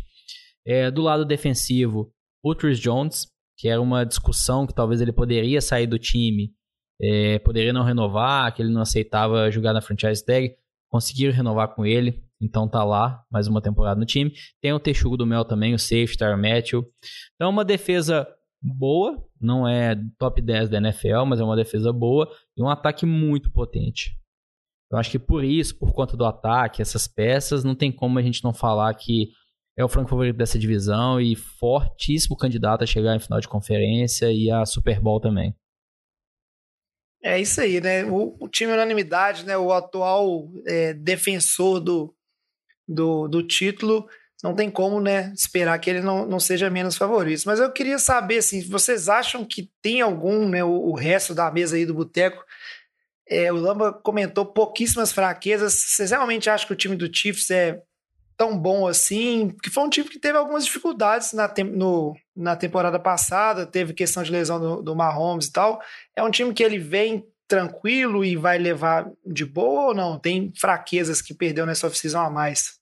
[0.65, 2.11] É, do lado defensivo,
[2.43, 3.25] o Tris Jones,
[3.57, 6.53] que era uma discussão que talvez ele poderia sair do time,
[7.01, 10.55] é, poderia não renovar, que ele não aceitava jogar na franchise tag.
[10.89, 14.31] Conseguiram renovar com ele, então tá lá, mais uma temporada no time.
[14.61, 16.87] Tem o Texugo do Mel também, o safety, Tar Matthew.
[17.35, 18.27] Então, uma defesa
[18.61, 23.05] boa, não é top 10 da NFL, mas é uma defesa boa e um ataque
[23.05, 24.17] muito potente.
[24.89, 28.21] Eu acho que por isso, por conta do ataque, essas peças, não tem como a
[28.21, 29.31] gente não falar que
[29.77, 34.31] é o franco favorito dessa divisão e fortíssimo candidato a chegar em final de conferência
[34.31, 35.55] e a Super Bowl também.
[37.23, 38.03] É isso aí, né?
[38.05, 39.55] O, o time unanimidade, né?
[39.57, 42.15] O atual é, defensor do,
[42.87, 44.07] do, do título,
[44.43, 45.31] não tem como, né?
[45.33, 47.43] Esperar que ele não, não seja menos favorito.
[47.45, 50.63] Mas eu queria saber, assim, vocês acham que tem algum, né?
[50.63, 52.43] O, o resto da mesa aí do boteco
[53.29, 55.73] é, o Lamba comentou pouquíssimas fraquezas.
[55.73, 57.81] Vocês realmente acham que o time do Chiefs é
[58.37, 59.49] tão bom assim?
[59.49, 63.93] Porque foi um time que teve algumas dificuldades na, tem, no, na temporada passada, teve
[63.93, 65.81] questão de lesão do, do Mahomes e tal.
[66.15, 70.19] É um time que ele vem tranquilo e vai levar de boa ou não?
[70.19, 72.79] Tem fraquezas que perdeu nessa off-season a mais?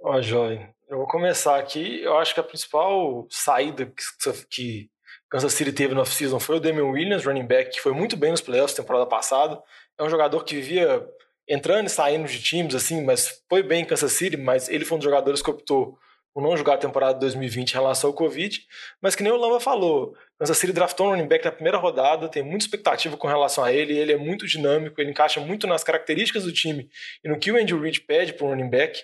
[0.00, 2.00] Ó, oh, jovem, eu vou começar aqui.
[2.00, 4.90] Eu acho que a principal saída que, que
[5.28, 8.30] Kansas City teve no off-season foi o Damian Williams, running back, que foi muito bem
[8.30, 9.60] nos playoffs temporada passada.
[9.98, 11.06] É um jogador que vivia
[11.48, 14.96] entrando e saindo de times, assim, mas foi bem em Kansas City, mas ele foi
[14.96, 15.98] um dos jogadores que optou
[16.34, 18.60] por não jogar a temporada de 2020 em relação ao Covid.
[19.00, 22.28] Mas que nem o Lamba falou, Kansas City draftou um running back na primeira rodada,
[22.28, 25.84] tem muita expectativa com relação a ele, ele é muito dinâmico, ele encaixa muito nas
[25.84, 26.88] características do time
[27.22, 29.02] e no que o Andrew Reid pede para um running back.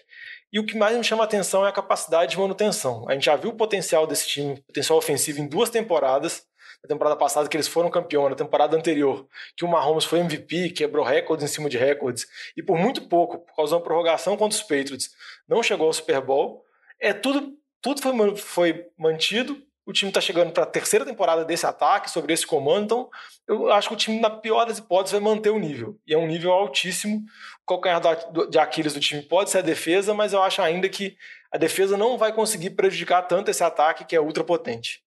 [0.50, 3.06] E o que mais me chama a atenção é a capacidade de manutenção.
[3.06, 6.47] A gente já viu o potencial desse time, potencial ofensivo, em duas temporadas.
[6.82, 10.70] Na temporada passada, que eles foram campeão, na temporada anterior, que o Mahomes foi MVP,
[10.70, 14.36] quebrou recordes em cima de recordes, e por muito pouco, por causa de uma prorrogação
[14.36, 15.10] contra os Patriots,
[15.48, 16.64] não chegou ao Super Bowl.
[17.00, 21.64] É tudo, tudo foi, foi mantido o time está chegando para a terceira temporada desse
[21.64, 23.10] ataque, sobre esse comando, então
[23.48, 25.98] eu acho que o time, na pior das hipóteses, vai manter o nível.
[26.06, 27.22] E é um nível altíssimo.
[27.62, 28.02] O calcanhar
[28.50, 31.16] de Aquiles do time pode ser a defesa, mas eu acho ainda que
[31.50, 35.02] a defesa não vai conseguir prejudicar tanto esse ataque que é ultra potente.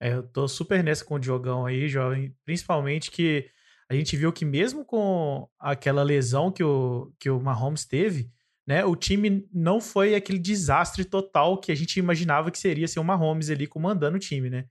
[0.00, 2.34] É, eu tô super nessa com o Diogão aí, jovem.
[2.44, 3.48] Principalmente que
[3.88, 8.30] a gente viu que mesmo com aquela lesão que o, que o Mahomes teve,
[8.66, 8.84] né?
[8.84, 13.04] O time não foi aquele desastre total que a gente imaginava que seria ser o
[13.04, 14.66] Mahomes ali comandando o time, né?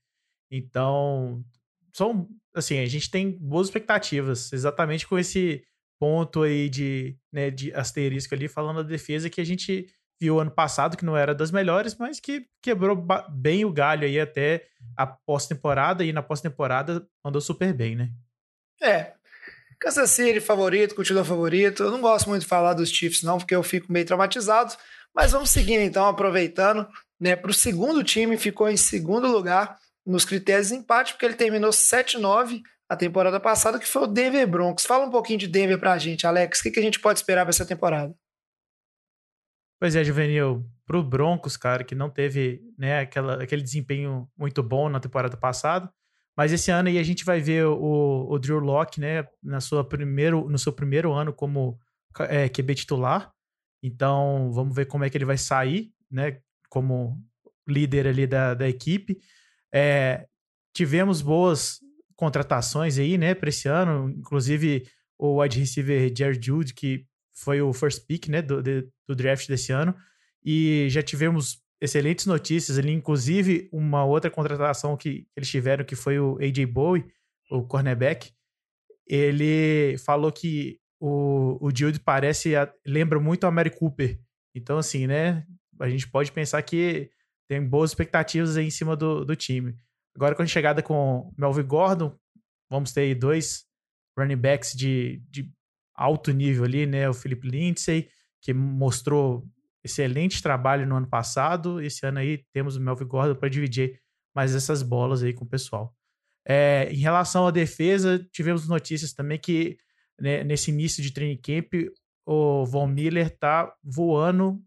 [0.51, 1.43] Então,
[1.93, 5.63] são, assim, a gente tem boas expectativas, exatamente com esse
[5.97, 9.87] ponto aí de, né, de asterisco ali, falando da defesa, que a gente
[10.19, 14.19] viu ano passado que não era das melhores, mas que quebrou bem o galho aí
[14.19, 14.65] até
[14.97, 18.09] a pós-temporada e na pós-temporada andou super bem, né?
[18.81, 19.13] É.
[19.79, 21.83] Kansas City favorito, continua favorito.
[21.83, 24.73] Eu não gosto muito de falar dos Chiefs não, porque eu fico meio traumatizado,
[25.13, 26.87] mas vamos seguindo então, aproveitando,
[27.19, 31.33] né, para o segundo time, ficou em segundo lugar nos critérios de empate, porque ele
[31.33, 34.85] terminou 7-9 a temporada passada, que foi o Denver Broncos.
[34.85, 36.59] Fala um pouquinho de Denver pra gente, Alex.
[36.59, 38.15] O que, que a gente pode esperar para essa temporada?
[39.85, 44.89] Pois é, Juvenil, pro Broncos, cara, que não teve né, aquela, aquele desempenho muito bom
[44.89, 45.93] na temporada passada,
[46.35, 49.87] mas esse ano aí a gente vai ver o, o Drew Locke, né, na sua
[49.87, 51.77] primeiro, no seu primeiro ano como
[52.21, 53.31] é, QB titular.
[53.83, 57.23] Então, vamos ver como é que ele vai sair, né, como
[57.67, 59.19] líder ali da, da equipe.
[59.71, 60.25] É,
[60.73, 61.77] tivemos boas
[62.15, 67.73] contratações aí, né, para esse ano, inclusive o wide receiver Jared Jude, que foi o
[67.73, 69.95] first pick, né, do, de, do draft desse ano,
[70.43, 76.17] e já tivemos excelentes notícias ali, inclusive uma outra contratação que eles tiveram, que foi
[76.17, 77.05] o AJ Bowie,
[77.51, 78.31] o cornerback,
[79.05, 82.53] ele falou que o, o Jude parece,
[82.85, 84.19] lembra muito a Mary Cooper,
[84.55, 85.45] então assim, né,
[85.79, 87.11] a gente pode pensar que
[87.47, 89.77] tem boas expectativas aí em cima do, do time.
[90.15, 92.17] Agora, com a chegada com Melvin Gordon,
[92.69, 93.65] vamos ter aí dois
[94.17, 95.51] running backs de, de
[95.95, 97.09] alto nível ali, né?
[97.09, 98.09] O Philip Lindsay,
[98.41, 99.47] que mostrou
[99.83, 101.81] excelente trabalho no ano passado.
[101.81, 103.99] Esse ano aí temos o Melvin Gordon para dividir
[104.35, 105.95] mais essas bolas aí com o pessoal.
[106.47, 109.77] É, em relação à defesa, tivemos notícias também que
[110.19, 111.73] né, nesse início de training camp
[112.25, 114.61] o Von Miller tá voando.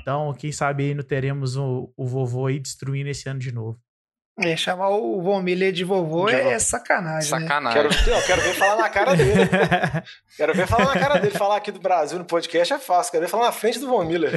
[0.00, 3.80] Então, quem sabe aí não teremos o, o vovô aí destruindo esse ano de novo.
[4.38, 7.30] É, chamar o Von Miller de vovô de é, é sacanagem.
[7.30, 7.84] Sacanagem.
[7.84, 7.90] Né?
[8.04, 9.32] Quero, quero ver falar na cara dele.
[10.36, 11.30] quero ver falar na cara dele.
[11.38, 13.12] Falar aqui do Brasil no podcast é fácil.
[13.12, 14.32] Quero ver falar na frente do Von Miller.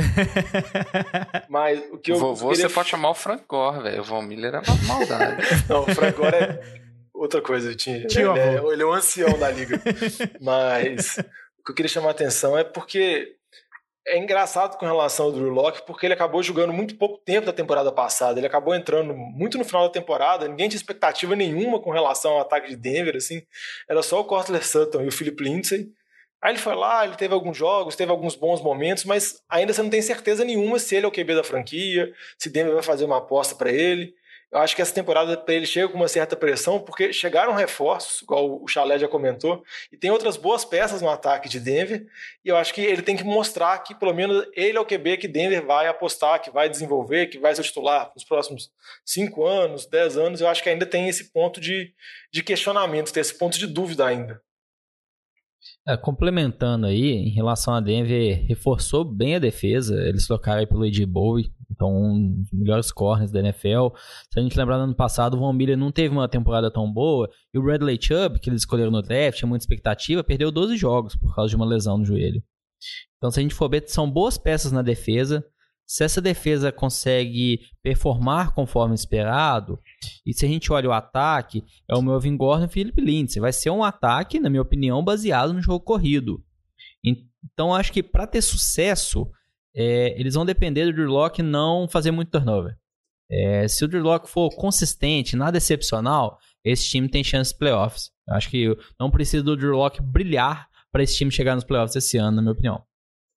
[1.49, 2.17] Mas o que eu.
[2.17, 2.69] Vovô, queria...
[2.69, 3.99] você pode chamar o Frank Gore, velho.
[3.99, 5.43] O Von Miller é uma maldade.
[5.67, 6.61] Não, o Frank Gore é
[7.13, 7.75] outra coisa.
[7.75, 9.81] Tinha, Tio ele, é, ele é o ancião da liga.
[10.39, 11.17] Mas
[11.59, 13.35] o que eu queria chamar a atenção é porque
[14.09, 17.53] é engraçado com relação ao Drew Locke, porque ele acabou jogando muito pouco tempo da
[17.53, 18.39] temporada passada.
[18.39, 22.41] Ele acabou entrando muito no final da temporada, ninguém tinha expectativa nenhuma com relação ao
[22.41, 23.41] ataque de Denver, assim.
[23.87, 25.91] Era só o Cortler Sutton e o Philip Lindsay.
[26.41, 29.83] Aí ele foi lá, ele teve alguns jogos, teve alguns bons momentos, mas ainda você
[29.83, 33.05] não tem certeza nenhuma se ele é o QB da franquia, se Denver vai fazer
[33.05, 34.13] uma aposta para ele.
[34.51, 38.23] Eu acho que essa temporada para ele chega com uma certa pressão, porque chegaram reforços,
[38.23, 42.07] igual o Chalé já comentou, e tem outras boas peças no ataque de Denver,
[42.43, 45.17] e eu acho que ele tem que mostrar que pelo menos ele é o QB
[45.17, 48.71] que Denver vai apostar, que vai desenvolver, que vai ser titular nos próximos
[49.05, 50.41] 5 anos, 10 anos.
[50.41, 51.93] Eu acho que ainda tem esse ponto de,
[52.31, 54.41] de questionamento, tem esse ponto de dúvida ainda.
[55.89, 59.95] É, complementando aí, em relação a Denver, reforçou bem a defesa.
[60.07, 63.87] Eles trocaram aí pelo Ed Bowie, então um dos melhores corners da NFL.
[64.31, 66.93] Se a gente lembrar do ano passado, o Von Miller não teve uma temporada tão
[66.93, 67.27] boa.
[67.51, 71.15] E o Bradley Chubb, que eles escolheram no draft, tinha muita expectativa, perdeu 12 jogos
[71.15, 72.43] por causa de uma lesão no joelho.
[73.17, 75.43] Então, se a gente for ver, são boas peças na defesa.
[75.89, 79.79] Se essa defesa consegue performar conforme esperado,
[80.23, 83.41] e se a gente olha o ataque, é o Melvin Gordon e o Philip Lindsay.
[83.41, 86.43] Vai ser um ataque, na minha opinião, baseado no jogo corrido.
[87.03, 89.27] Então, acho que para ter sucesso,
[89.75, 92.77] é, eles vão depender do Drew Locke não fazer muito turnover.
[93.27, 98.11] É, se o Drew Locke for consistente, nada excepcional, esse time tem chance de playoffs.
[98.29, 102.15] Acho que não precisa do Drew Locke brilhar para esse time chegar nos playoffs esse
[102.15, 102.88] ano, na minha opinião.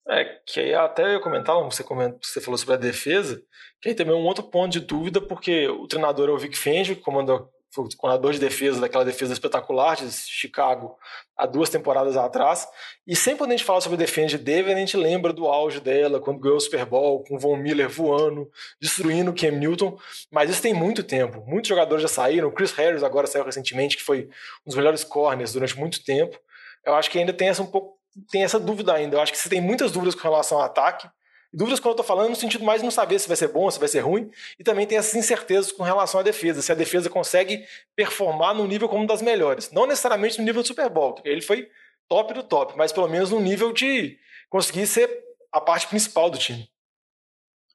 [0.09, 3.41] É, que aí até eu ia comentar, você, comenta, você falou sobre a defesa,
[3.81, 6.59] que aí também é um outro ponto de dúvida, porque o treinador é o Vic
[6.59, 10.95] Fangio, que comandou, foi o coordenador de defesa daquela defesa espetacular de Chicago
[11.35, 12.69] há duas temporadas atrás.
[13.07, 15.81] E sempre quando a gente fala sobre a defesa de a gente lembra do auge
[15.81, 19.97] dela, quando ganhou o Super Bowl, com o Von Miller voando, destruindo o Cam Newton.
[20.31, 21.43] Mas isso tem muito tempo.
[21.47, 22.49] Muitos jogadores já saíram.
[22.49, 24.29] O Chris Harris agora saiu recentemente, que foi
[24.67, 26.38] um dos melhores corners durante muito tempo.
[26.85, 29.16] Eu acho que ainda tem essa um pouco tem essa dúvida ainda.
[29.16, 31.09] Eu acho que você tem muitas dúvidas com relação ao ataque.
[31.53, 33.70] Dúvidas quando eu estou falando no sentido mais de não saber se vai ser bom,
[33.70, 34.31] se vai ser ruim.
[34.59, 36.62] E também tem essas incertezas com relação à defesa.
[36.62, 39.70] Se a defesa consegue performar no nível como das melhores.
[39.70, 41.20] Não necessariamente no nível do Super Bowl.
[41.25, 41.68] Ele foi
[42.09, 42.75] top do top.
[42.77, 45.11] Mas pelo menos no nível de conseguir ser
[45.53, 46.70] a parte principal do time.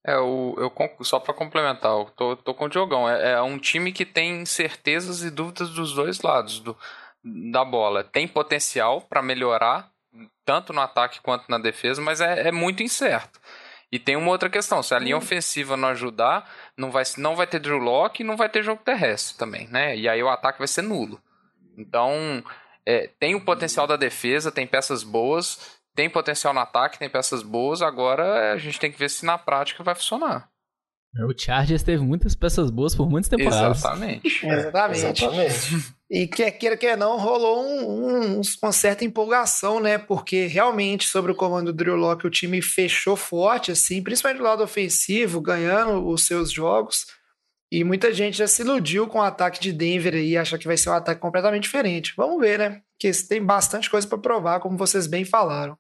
[0.06, 0.72] É, o, eu,
[1.04, 3.10] só para complementar, eu tô, tô com o Diogão.
[3.10, 6.76] É, é um time que tem certezas e dúvidas dos dois lados do,
[7.52, 8.04] da bola.
[8.04, 9.92] Tem potencial para melhorar
[10.48, 13.38] tanto no ataque quanto na defesa, mas é, é muito incerto.
[13.92, 15.20] E tem uma outra questão, se a linha hum.
[15.20, 18.82] ofensiva não ajudar, não vai, não vai ter Drew Lock e não vai ter jogo
[18.82, 19.96] terrestre também, né?
[19.96, 21.22] E aí o ataque vai ser nulo.
[21.78, 22.42] Então,
[22.86, 27.44] é, tem o potencial da defesa, tem peças boas, tem potencial no ataque, tem peças
[27.44, 30.50] boas, agora a gente tem que ver se na prática vai funcionar.
[31.26, 33.80] O Chargers teve muitas peças boas por muitas temporadas.
[33.80, 34.28] Exatamente.
[34.46, 35.24] Exatamente.
[35.24, 35.98] Exatamente.
[36.10, 39.98] E quer queira, quer não, rolou um, um, uma certa empolgação, né?
[39.98, 44.46] Porque realmente, sobre o comando do Drew Locke, o time fechou forte, assim, principalmente do
[44.46, 47.06] lado ofensivo, ganhando os seus jogos.
[47.70, 50.78] E muita gente já se iludiu com o ataque de Denver e acha que vai
[50.78, 52.14] ser um ataque completamente diferente.
[52.16, 52.82] Vamos ver, né?
[52.94, 55.78] Porque tem bastante coisa para provar, como vocês bem falaram.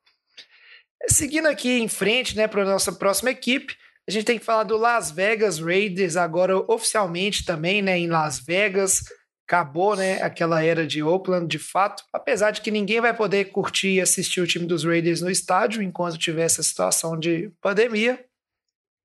[1.07, 3.75] Seguindo aqui em frente, né, para a nossa próxima equipe,
[4.07, 8.39] a gente tem que falar do Las Vegas Raiders, agora oficialmente também, né, em Las
[8.39, 9.03] Vegas.
[9.45, 12.03] Acabou, né, aquela era de Oakland, de fato.
[12.13, 15.81] Apesar de que ninguém vai poder curtir e assistir o time dos Raiders no estádio
[15.81, 18.23] enquanto tiver essa situação de pandemia.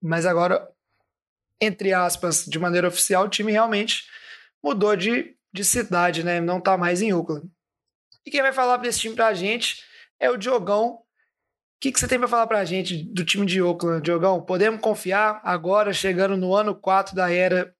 [0.00, 0.68] Mas agora,
[1.60, 4.04] entre aspas, de maneira oficial, o time realmente
[4.62, 6.40] mudou de, de cidade, né?
[6.40, 7.48] Não tá mais em Oakland.
[8.24, 9.82] E quem vai falar desse time pra gente
[10.20, 11.01] é o Diogão,
[11.82, 14.40] que, que você tem para falar para a gente do time de Oakland, Diogão?
[14.40, 17.74] Podemos confiar agora, chegando no ano 4 da era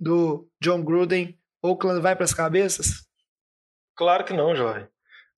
[0.00, 3.06] do John Gruden, Oakland vai para as cabeças?
[3.94, 4.88] Claro que não, jovem.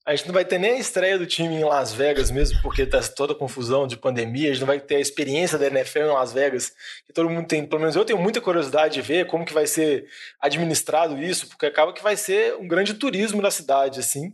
[0.07, 2.87] A gente não vai ter nem a estreia do time em Las Vegas mesmo, porque
[2.87, 4.51] tá toda a confusão de pandemia.
[4.51, 6.73] A gente não vai ter a experiência da NFL em Las Vegas,
[7.05, 7.67] que todo mundo tem.
[7.67, 10.09] Pelo menos eu tenho muita curiosidade de ver como que vai ser
[10.41, 14.33] administrado isso, porque acaba que vai ser um grande turismo na cidade, assim,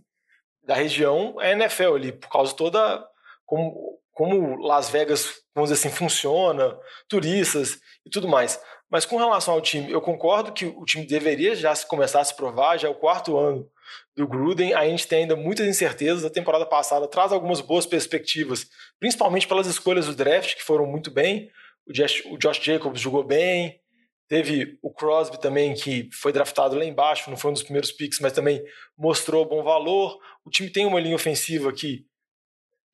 [0.62, 3.08] da região, é NFL ali, por causa toda
[3.46, 6.76] como, como Las Vegas, vamos dizer assim, funciona,
[7.08, 8.60] turistas e tudo mais.
[8.90, 12.36] Mas com relação ao time, eu concordo que o time deveria já começar a se
[12.36, 13.68] provar, já é o quarto ano
[14.16, 16.24] do Gruden, a gente tem ainda muitas incertezas.
[16.24, 18.66] A temporada passada traz algumas boas perspectivas,
[18.98, 21.50] principalmente pelas escolhas do draft, que foram muito bem.
[21.86, 23.80] O Josh, o Josh Jacobs jogou bem,
[24.28, 28.18] Teve o Crosby também, que foi draftado lá embaixo, não foi um dos primeiros picks,
[28.18, 28.60] mas também
[28.98, 30.18] mostrou bom valor.
[30.44, 32.04] O time tem uma linha ofensiva que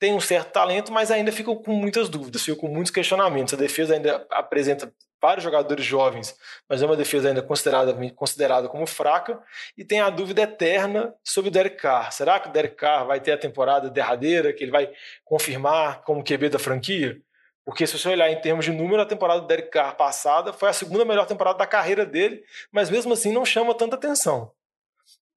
[0.03, 3.55] tem um certo talento, mas ainda ficam com muitas dúvidas, ficam com muitos questionamentos.
[3.55, 6.37] A defesa ainda apresenta vários jogadores jovens,
[6.69, 9.41] mas é uma defesa ainda considerada, considerada como fraca,
[9.79, 12.11] e tem a dúvida eterna sobre o Derek Carr.
[12.11, 14.91] Será que o Derek Carr vai ter a temporada derradeira, que ele vai
[15.25, 17.23] confirmar como QB da franquia?
[17.65, 20.69] Porque se você olhar em termos de número, a temporada do Derek Carr passada foi
[20.69, 24.51] a segunda melhor temporada da carreira dele, mas mesmo assim não chama tanta atenção.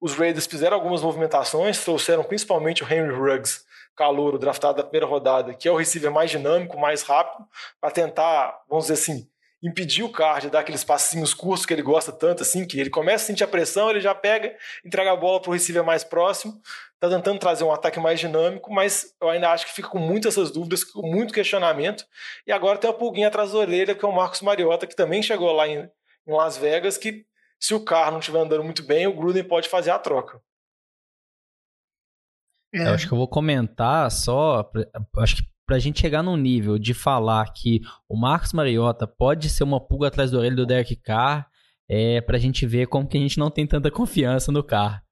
[0.00, 3.64] Os Raiders fizeram algumas movimentações, trouxeram principalmente o Henry Ruggs
[3.96, 7.46] calouro draftado da primeira rodada, que é o receiver mais dinâmico, mais rápido,
[7.80, 9.28] para tentar, vamos dizer assim,
[9.62, 12.90] impedir o Carr de dar aqueles passinhos curtos que ele gosta tanto, assim, que ele
[12.90, 14.54] começa a sentir a pressão, ele já pega,
[14.84, 16.60] entrega a bola para o receiver mais próximo,
[16.94, 20.34] está tentando trazer um ataque mais dinâmico, mas eu ainda acho que fica com muitas
[20.34, 22.04] essas dúvidas, com muito questionamento,
[22.46, 25.22] e agora tem uma pulguinha atrás da orelha, que é o Marcos Mariota, que também
[25.22, 25.90] chegou lá em,
[26.26, 27.24] em Las Vegas, que
[27.58, 30.40] se o Carr não estiver andando muito bem, o Gruden pode fazer a troca.
[32.74, 32.88] É.
[32.88, 34.70] Eu acho que eu vou comentar só,
[35.18, 39.64] acho que pra gente chegar num nível de falar que o Marcos Mariota pode ser
[39.64, 41.48] uma pulga atrás do orelho do Derek Carr,
[41.88, 45.02] é pra gente ver como que a gente não tem tanta confiança no Carr.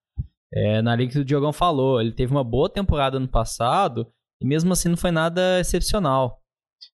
[0.52, 4.06] É, na liga que o Diogão falou, ele teve uma boa temporada no passado
[4.40, 6.40] e mesmo assim não foi nada excepcional.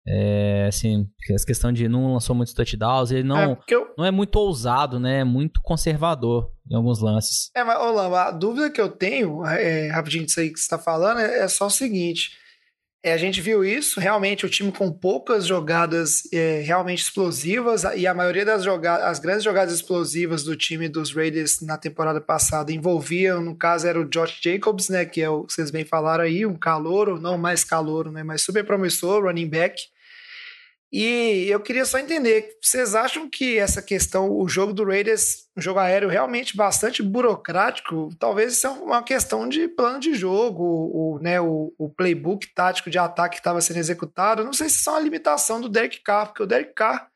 [0.08, 3.92] É, assim, essa questão de não lançou muitos touchdowns, ele não é, eu...
[3.98, 5.20] não é muito ousado, né?
[5.20, 7.50] É muito conservador em alguns lances.
[7.54, 10.78] É, mas, Olá, a dúvida que eu tenho, é, rapidinho disso aí que você está
[10.78, 12.30] falando, é, é só o seguinte.
[13.02, 18.04] É, a gente viu isso, realmente o time com poucas jogadas é, realmente explosivas, e
[18.04, 22.72] a maioria das jogadas, as grandes jogadas explosivas do time dos Raiders na temporada passada
[22.72, 26.24] envolviam, no caso era o Josh Jacobs, né, que é o que vocês bem falaram
[26.24, 29.82] aí, um calouro, não mais calouro, né, mas super promissor, running back.
[30.92, 35.60] E eu queria só entender, vocês acham que essa questão, o jogo do Raiders, um
[35.60, 38.10] jogo aéreo realmente bastante burocrático?
[38.20, 42.88] Talvez isso é uma questão de plano de jogo, o, né, o, o playbook tático
[42.88, 44.44] de ataque que estava sendo executado.
[44.44, 47.10] Não sei se isso é uma limitação do Derek Carr, porque o Derek Carr,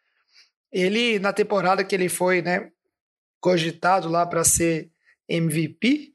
[0.73, 2.71] ele, na temporada que ele foi né,
[3.41, 4.91] cogitado lá para ser
[5.29, 6.10] MVP,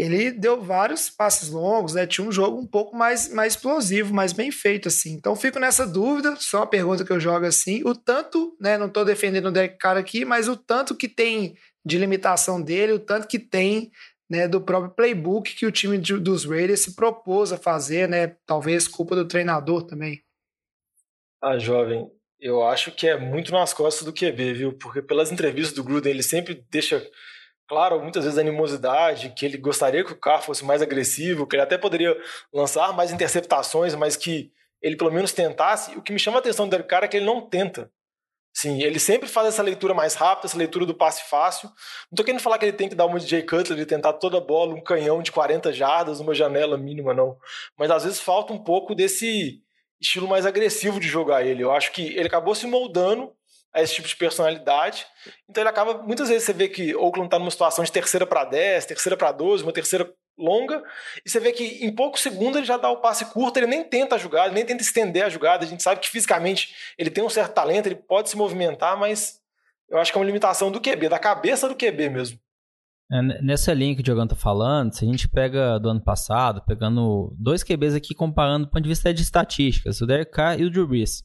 [0.00, 2.06] ele deu vários passes longos, né?
[2.06, 5.12] Tinha um jogo um pouco mais, mais explosivo, mais bem feito, assim.
[5.12, 8.78] Então fico nessa dúvida, só uma pergunta que eu jogo assim, o tanto, né?
[8.78, 12.94] Não estou defendendo o Derek Carr aqui, mas o tanto que tem de limitação dele,
[12.94, 13.90] o tanto que tem
[14.28, 18.36] né, do próprio playbook que o time de, dos Raiders se propôs a fazer, né?
[18.46, 20.22] Talvez culpa do treinador também.
[21.42, 22.10] Ah, jovem,
[22.40, 24.72] eu acho que é muito nas costas do QB, viu?
[24.78, 27.06] Porque pelas entrevistas do Gruden, ele sempre deixa
[27.70, 31.62] claro, muitas vezes animosidade, que ele gostaria que o carro fosse mais agressivo, que ele
[31.62, 32.20] até poderia
[32.52, 34.50] lançar mais interceptações, mas que
[34.82, 35.96] ele pelo menos tentasse.
[35.96, 37.88] O que me chama a atenção do cara é que ele não tenta.
[38.52, 41.70] Sim, ele sempre faz essa leitura mais rápida, essa leitura do passe fácil.
[42.10, 44.14] Não tô querendo falar que ele tem que dar uma de Jay Cutler e tentar
[44.14, 47.38] toda a bola, um canhão de 40 jardas, uma janela mínima, não.
[47.78, 49.62] Mas às vezes falta um pouco desse
[50.00, 51.62] estilo mais agressivo de jogar ele.
[51.62, 53.32] Eu acho que ele acabou se moldando
[53.72, 55.06] a esse tipo de personalidade.
[55.48, 58.44] Então ele acaba, muitas vezes você vê que Oakland está numa situação de terceira para
[58.44, 60.82] 10, terceira para 12, uma terceira longa,
[61.24, 63.84] e você vê que em poucos segundos ele já dá o passe curto, ele nem
[63.84, 65.64] tenta a jogada, nem tenta estender a jogada.
[65.64, 69.38] A gente sabe que fisicamente ele tem um certo talento, ele pode se movimentar, mas
[69.88, 72.38] eu acho que é uma limitação do QB, da cabeça do QB mesmo.
[73.12, 76.62] É, nessa linha que o Diogão tá falando, se a gente pega do ano passado,
[76.64, 80.64] pegando dois QBs aqui comparando do ponto de vista de estatísticas, o Derek Carr e
[80.64, 81.24] o Drew Brees.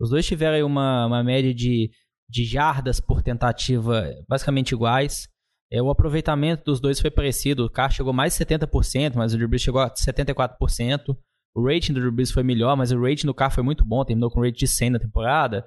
[0.00, 1.90] Os dois tiveram uma, uma média de,
[2.28, 5.28] de jardas por tentativa basicamente iguais.
[5.70, 7.64] É, o aproveitamento dos dois foi parecido.
[7.64, 11.16] O Carr chegou mais de 70%, mas o Drew Brees chegou a 74%.
[11.54, 14.04] O rating do Drew Brees foi melhor, mas o rating do Carr foi muito bom.
[14.04, 15.66] Terminou com um rating de 100 na temporada.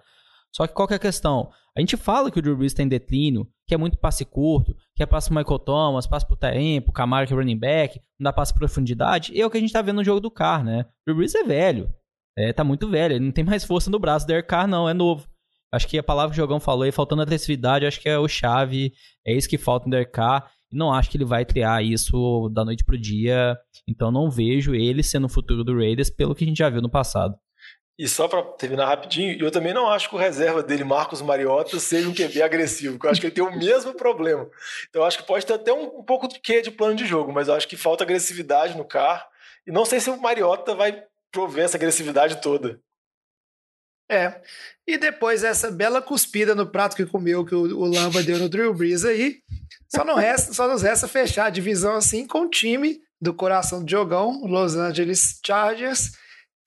[0.56, 1.52] Só que qual que é a questão?
[1.76, 5.04] A gente fala que o Drew Brees tem declínio, que é muito passe curto, que
[5.04, 8.34] é passe pro Michael Thomas, passe pro tempo, Camaro que é running back, não dá
[8.34, 9.34] passe profundidade.
[9.34, 10.82] E é o que a gente tá vendo no jogo do Carr, né?
[10.82, 11.94] O Drew Brees é velho.
[12.38, 13.16] É, tá muito velho.
[13.16, 14.26] Ele não tem mais força no braço.
[14.26, 15.28] O Derek Carr não, é novo.
[15.72, 18.28] Acho que a palavra que o Jogão falou aí, faltando agressividade, acho que é o
[18.28, 18.94] chave,
[19.26, 20.44] é isso que falta no DRK.
[20.72, 23.58] E não acho que ele vai criar isso da noite pro dia.
[23.88, 26.82] Então não vejo ele sendo o futuro do Raiders pelo que a gente já viu
[26.82, 27.36] no passado.
[27.98, 31.80] E só para terminar rapidinho, eu também não acho que o reserva dele, Marcos Mariota,
[31.80, 34.50] seja um QB agressivo, eu acho que ele tem o mesmo problema.
[34.90, 37.06] Então eu acho que pode ter até um, um pouco de quê de plano de
[37.06, 39.24] jogo, mas eu acho que falta agressividade no carro.
[39.66, 41.04] E não sei se o Mariota vai
[41.36, 42.80] prover essa agressividade toda.
[44.10, 44.42] É.
[44.88, 48.74] E depois essa bela cuspida no prato que comeu que o, Lamba deu no Drew
[48.74, 49.40] Brees aí,
[49.94, 53.84] só, não resta, só nos resta fechar a divisão assim com o time do coração
[53.84, 56.12] do jogão, Los Angeles Chargers,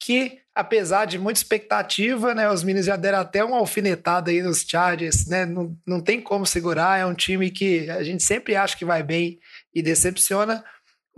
[0.00, 4.62] que apesar de muita expectativa, né, os meninos já deram até uma alfinetada aí nos
[4.62, 8.76] Chargers, né, não, não tem como segurar, é um time que a gente sempre acha
[8.76, 9.38] que vai bem
[9.72, 10.64] e decepciona,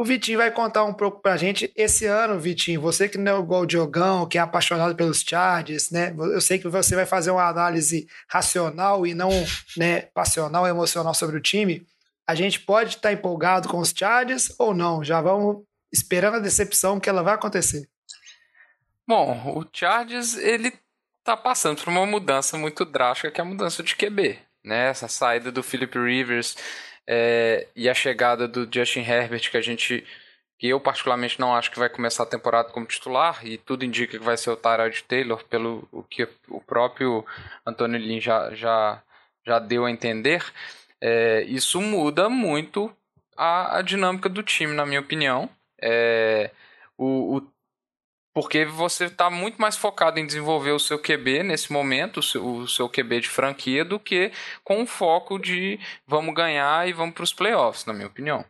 [0.01, 1.71] o Vitinho vai contar um pouco pra gente.
[1.77, 5.91] Esse ano, Vitinho, você que não é igual o Diogão, que é apaixonado pelos Chargers,
[5.91, 6.15] né?
[6.17, 9.29] Eu sei que você vai fazer uma análise racional e não
[9.77, 11.87] né, passional, emocional sobre o time.
[12.27, 15.05] A gente pode estar tá empolgado com os Chargers ou não?
[15.05, 17.87] Já vamos esperando a decepção que ela vai acontecer.
[19.07, 20.73] Bom, o Chargers, ele
[21.23, 24.89] tá passando por uma mudança muito drástica, que é a mudança de QB, né?
[24.89, 26.57] Essa saída do Philip Rivers
[27.13, 30.07] é, e a chegada do Justin Herbert, que a gente
[30.57, 34.17] que eu particularmente não acho que vai começar a temporada como titular, e tudo indica
[34.17, 37.25] que vai ser o Tyrod Taylor, pelo o que o próprio
[37.67, 39.03] Antônio Lin já, já,
[39.45, 40.45] já deu a entender,
[41.01, 42.95] é, isso muda muito
[43.37, 45.49] a, a, dinâmica do time, na minha opinião.
[45.83, 46.51] É,
[46.97, 47.41] o, o
[48.41, 52.43] porque você está muito mais focado em desenvolver o seu QB nesse momento, o seu,
[52.43, 54.32] o seu QB de franquia, do que
[54.64, 58.43] com o foco de vamos ganhar e vamos para os playoffs, na minha opinião.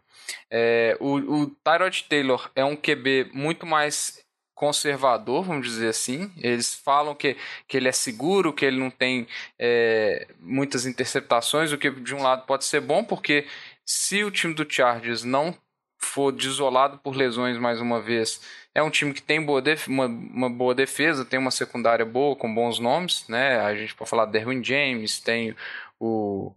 [0.48, 4.24] É, o, o Tyrod Taylor é um QB muito mais
[4.54, 6.32] conservador, vamos dizer assim.
[6.36, 7.36] Eles falam que,
[7.66, 9.26] que ele é seguro, que ele não tem
[9.58, 13.44] é, muitas interceptações, o que de um lado pode ser bom, porque
[13.84, 15.52] se o time do Chargers não
[16.00, 18.40] for desolado por lesões mais uma vez
[18.74, 22.52] é um time que tem boa uma, uma, boa defesa, tem uma secundária boa, com
[22.52, 23.60] bons nomes, né?
[23.60, 25.54] A gente pode falar de Derwin James, tem
[25.98, 26.52] o,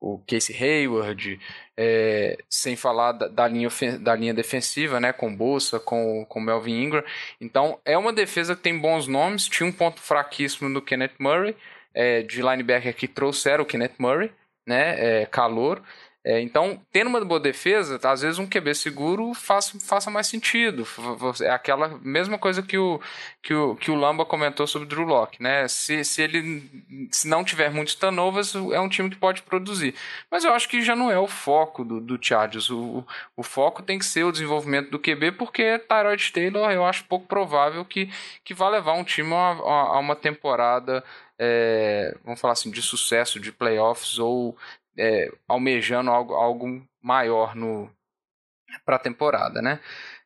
[0.00, 1.40] o Casey Hayward,
[1.76, 3.68] é, sem falar da, da, linha,
[4.00, 5.12] da linha defensiva, né?
[5.12, 7.04] Com Bolsa, com, com Melvin Ingram.
[7.40, 11.56] Então, é uma defesa que tem bons nomes, tinha um ponto fraquíssimo no Kenneth Murray,
[11.94, 14.30] é, de linebacker que trouxeram o Kenneth Murray,
[14.66, 15.22] né?
[15.22, 15.82] É, calor.
[16.22, 20.86] É, então, tendo uma boa defesa, às vezes um QB seguro faz, faça mais sentido.
[21.42, 23.00] É aquela mesma coisa que o,
[23.42, 25.66] que o, que o Lamba comentou sobre o Drew Locke, né?
[25.66, 29.94] Se, se ele se não tiver muitos turnovers, é um time que pode produzir.
[30.30, 32.68] Mas eu acho que já não é o foco do, do Chargers.
[32.68, 33.02] O,
[33.34, 37.26] o foco tem que ser o desenvolvimento do QB, porque Tyrod Taylor eu acho pouco
[37.26, 38.10] provável que,
[38.44, 41.02] que vá levar um time a, a, a uma temporada.
[41.38, 44.54] É, vamos falar assim, de sucesso, de playoffs ou
[45.00, 47.90] é, almejando algo, algo maior no
[48.84, 49.80] para a temporada, né?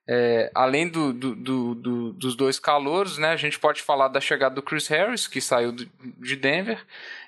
[0.06, 4.54] É, além do, do, do, dos dois calouros, né, a gente pode falar da chegada
[4.54, 6.84] do Chris Harris, que saiu de Denver,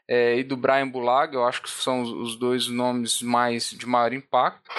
[0.07, 4.13] é, e do Brian Bulaga, eu acho que são os dois nomes mais de maior
[4.13, 4.71] impacto.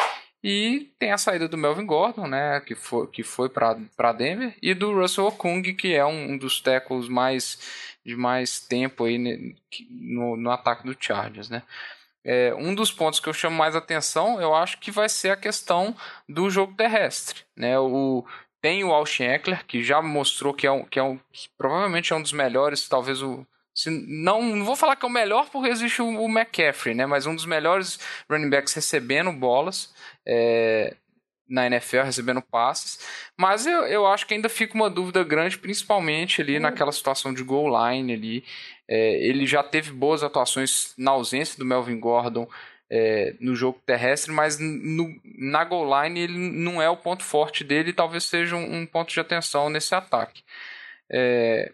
[0.44, 4.76] E tem a saída do Melvin Gordon, né, que foi, que foi para Denver, e
[4.76, 7.58] do Russell Okung, que é um, um dos tackles mais,
[8.06, 9.58] de mais tempo aí
[9.90, 11.50] no, no ataque do Chargers.
[11.50, 11.64] Né.
[12.30, 15.38] É, um dos pontos que eu chamo mais atenção, eu acho que vai ser a
[15.38, 15.96] questão
[16.28, 17.44] do jogo terrestre.
[17.56, 17.80] Né?
[17.80, 18.26] O,
[18.62, 22.12] tem o Alshin Eckler, que já mostrou que, é um, que, é um, que provavelmente
[22.12, 25.50] é um dos melhores, talvez o, Se não, não vou falar que é o melhor
[25.50, 27.06] porque existe o, o McCaffrey, né?
[27.06, 27.98] Mas um dos melhores
[28.30, 29.94] running backs recebendo bolas.
[30.26, 30.98] É,
[31.50, 33.00] na NFL recebendo passes,
[33.38, 37.42] mas eu, eu acho que ainda fica uma dúvida grande, principalmente ali naquela situação de
[37.42, 38.44] goal line ali.
[38.88, 42.48] É, ele já teve boas atuações na ausência do Melvin Gordon
[42.90, 47.64] é, no jogo terrestre, mas no, na goal line ele não é o ponto forte
[47.64, 50.44] dele talvez seja um, um ponto de atenção nesse ataque.
[51.10, 51.74] É,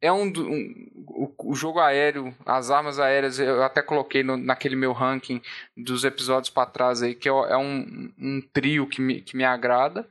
[0.00, 4.76] é um, um o, o, jogo aéreo, as armas aéreas, eu até coloquei no, naquele
[4.76, 5.40] meu ranking
[5.76, 9.44] dos episódios para trás aí, que é, é um, um, trio que me, que me
[9.44, 10.06] agrada,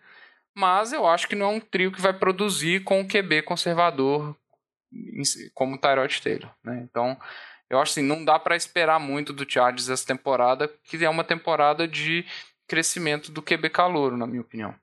[0.56, 4.36] mas eu acho que não é um trio que vai produzir com o QB conservador
[5.54, 6.82] como o Tyrod Taylor, né?
[6.90, 7.18] Então,
[7.70, 11.24] eu acho assim, não dá para esperar muito do Chargers essa temporada, que é uma
[11.24, 12.26] temporada de
[12.68, 14.76] crescimento do QB calouro, na minha opinião.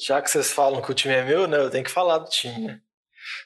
[0.00, 2.28] Já que vocês falam que o time é meu, né, eu tenho que falar do
[2.28, 2.80] time, né?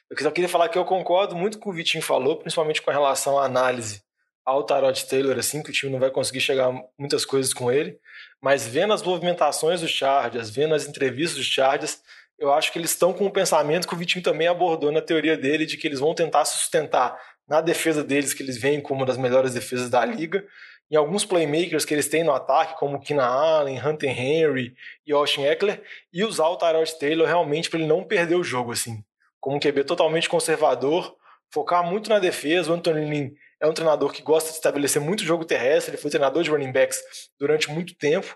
[0.09, 3.39] Eu só queria falar que eu concordo muito com o Vitinho falou, principalmente com relação
[3.39, 4.03] à análise
[4.45, 7.71] ao Tarot Taylor, assim, que o time não vai conseguir chegar a muitas coisas com
[7.71, 7.99] ele.
[8.41, 12.01] Mas vendo as movimentações dos Chargers, vendo as entrevistas dos Chargers,
[12.39, 15.37] eu acho que eles estão com o pensamento que o Vitinho também abordou na teoria
[15.37, 17.17] dele, de que eles vão tentar sustentar
[17.47, 20.45] na defesa deles, que eles veem como uma das melhores defesas da liga,
[20.91, 24.73] em alguns playmakers que eles têm no ataque, como Kina Allen, Hunter Henry
[25.05, 28.71] e Austin Eckler, e usar o Tyrod Taylor realmente para ele não perder o jogo,
[28.71, 29.03] assim
[29.39, 31.15] como um QB totalmente conservador,
[31.51, 32.71] focar muito na defesa.
[32.71, 33.31] O Anthony Lynn
[33.61, 36.71] é um treinador que gosta de estabelecer muito jogo terrestre, ele foi treinador de running
[36.71, 36.99] backs
[37.39, 38.35] durante muito tempo.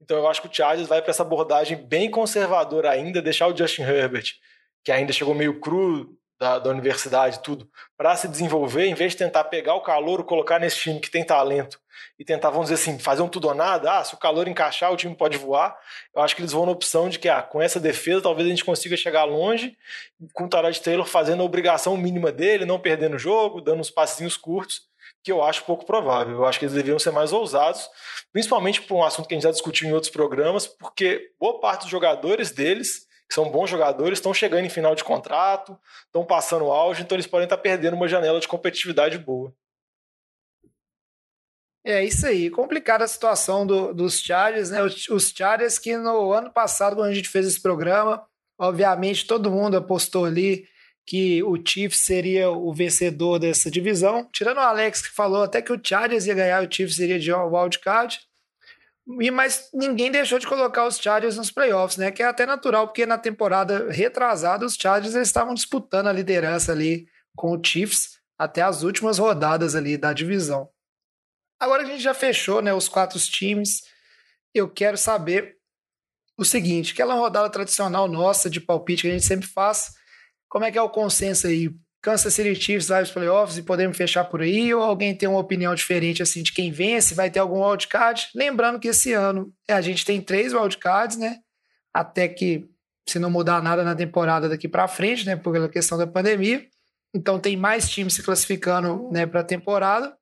[0.00, 3.56] Então eu acho que o Chargers vai para essa abordagem bem conservadora ainda, deixar o
[3.56, 4.32] Justin Herbert,
[4.84, 9.18] que ainda chegou meio cru da, da universidade, tudo, para se desenvolver, em vez de
[9.18, 11.78] tentar pegar o calor, colocar nesse time que tem talento
[12.18, 14.90] e tentar, vamos dizer assim, fazer um tudo ou nada, ah, se o calor encaixar,
[14.90, 15.76] o time pode voar.
[16.14, 18.50] Eu acho que eles vão na opção de que, ah, com essa defesa, talvez a
[18.50, 19.76] gente consiga chegar longe,
[20.32, 23.90] com o Tarot Taylor fazendo a obrigação mínima dele, não perdendo o jogo, dando uns
[23.90, 24.89] passinhos curtos,
[25.22, 26.36] que eu acho pouco provável.
[26.36, 27.88] Eu acho que eles deveriam ser mais ousados,
[28.32, 31.82] principalmente por um assunto que a gente já discutiu em outros programas, porque boa parte
[31.82, 36.64] dos jogadores deles que são bons jogadores, estão chegando em final de contrato, estão passando
[36.64, 39.54] o auge, então eles podem estar perdendo uma janela de competitividade boa.
[41.84, 44.82] É isso aí, complicada a situação do, dos Chargers, né?
[44.82, 48.26] Os, os Chargers que no ano passado, quando a gente fez esse programa,
[48.58, 50.66] obviamente todo mundo apostou ali
[51.10, 55.72] que o Chiefs seria o vencedor dessa divisão, tirando o Alex que falou até que
[55.72, 58.20] o Chargers ia ganhar, o Chiefs seria de wildcard.
[59.20, 62.12] E, mas ninguém deixou de colocar os Chargers nos playoffs, né?
[62.12, 66.70] Que é até natural, porque na temporada retrasada os Chargers eles estavam disputando a liderança
[66.70, 70.68] ali com o Chiefs até as últimas rodadas ali da divisão.
[71.58, 73.82] Agora a gente já fechou, né, os quatro times,
[74.54, 75.56] eu quero saber
[76.38, 79.98] o seguinte, aquela rodada tradicional nossa de palpite que a gente sempre faz,
[80.50, 81.70] como é que é o consenso aí?
[82.02, 84.74] Kansas City Chiefs vai aos playoffs e podemos fechar por aí?
[84.74, 87.14] Ou alguém tem uma opinião diferente assim de quem vence?
[87.14, 88.28] Vai ter algum wildcard?
[88.34, 91.38] Lembrando que esse ano é, a gente tem três wildcards, né?
[91.94, 92.68] Até que,
[93.08, 95.36] se não mudar nada na temporada daqui para frente, né?
[95.36, 96.66] Por questão da pandemia.
[97.14, 100.16] Então tem mais times se classificando né, para a temporada.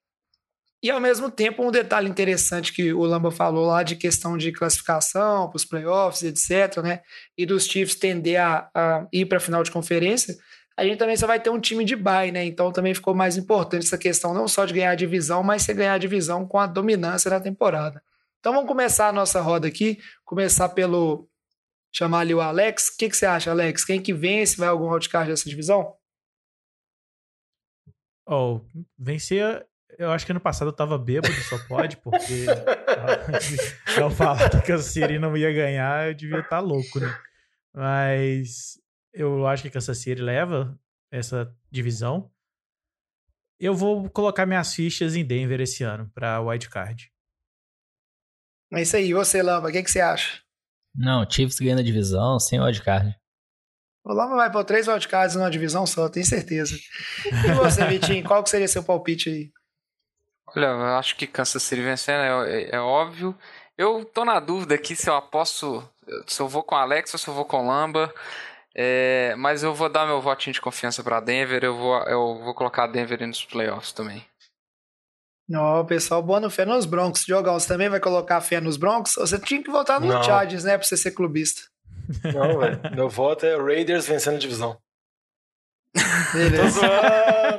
[0.83, 4.53] E ao mesmo tempo, um detalhe interessante que o Lamba falou lá de questão de
[4.53, 7.01] classificação para os playoffs, etc., né?
[7.37, 10.37] E dos Chiefs tender a, a ir para a final de conferência
[10.79, 12.45] a gente também só vai ter um time de bye, né?
[12.45, 15.75] Então também ficou mais importante essa questão não só de ganhar a divisão, mas se
[15.75, 18.01] ganhar a divisão com a dominância da temporada.
[18.39, 21.29] Então vamos começar a nossa roda aqui, começar pelo
[21.93, 22.91] chamar ali o Alex.
[22.91, 23.85] O que, que você acha, Alex?
[23.85, 24.57] Quem que vence?
[24.57, 25.97] Vai algum wildcard dessa divisão?
[28.25, 28.61] Oh,
[28.97, 29.67] vencer
[29.99, 32.47] eu acho que ano passado eu tava bêbado, só pode, porque
[33.99, 37.21] eu falar que Kansas City não ia ganhar, eu devia estar tá louco, né?
[37.75, 38.81] Mas
[39.13, 40.79] eu acho que Kansas City leva
[41.11, 42.31] essa divisão.
[43.59, 47.13] Eu vou colocar minhas fichas em Denver esse ano para wildcard.
[48.73, 49.13] É isso aí.
[49.13, 50.41] Você, Lamba, o que, que você acha?
[50.95, 53.17] Não, Chiefs ganha a divisão sem wildcard.
[54.05, 56.77] O Lamba vai para três wildcards numa divisão só, tenho certeza.
[57.27, 59.53] E você, Vitinho, qual que seria seu palpite aí?
[60.57, 63.35] Olha, eu acho que Kansas City vencendo é, é, é, óbvio.
[63.77, 65.87] Eu tô na dúvida aqui se eu aposto,
[66.27, 68.13] se eu vou com Alex ou se eu vou com Lamba.
[68.75, 71.63] É, mas eu vou dar meu votinho de confiança para Denver.
[71.65, 74.25] Eu vou, eu vou colocar Denver nos playoffs também.
[75.49, 77.25] Não, pessoal, boa no fé nos Broncos.
[77.25, 79.15] Diogão, você também vai colocar fé nos Broncos?
[79.15, 80.77] Você tinha que votar no Chargers, né?
[80.77, 81.63] Pra você ser clubista.
[82.23, 82.81] Não, velho.
[82.95, 84.79] Meu voto é Raiders vencendo a divisão.
[86.33, 86.81] Beleza.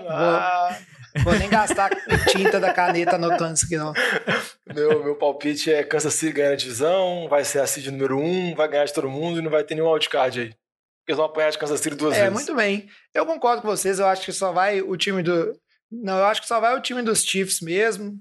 [0.07, 0.77] vou,
[1.24, 1.89] vou, nem gastar
[2.30, 3.93] tinta da caneta anotando isso aqui, não.
[4.74, 8.53] Meu, meu palpite é Kansas City ganhar a divisão, vai ser a seed número um,
[8.55, 10.53] vai ganhar de todo mundo e não vai ter nenhum wildcard aí.
[11.07, 12.34] eles vão apanhar de Kansas City duas É, vezes.
[12.34, 12.88] muito bem.
[13.14, 15.53] Eu concordo com vocês, eu acho que só vai o time do.
[15.91, 18.14] Não, eu acho que só vai o time dos Chiefs mesmo.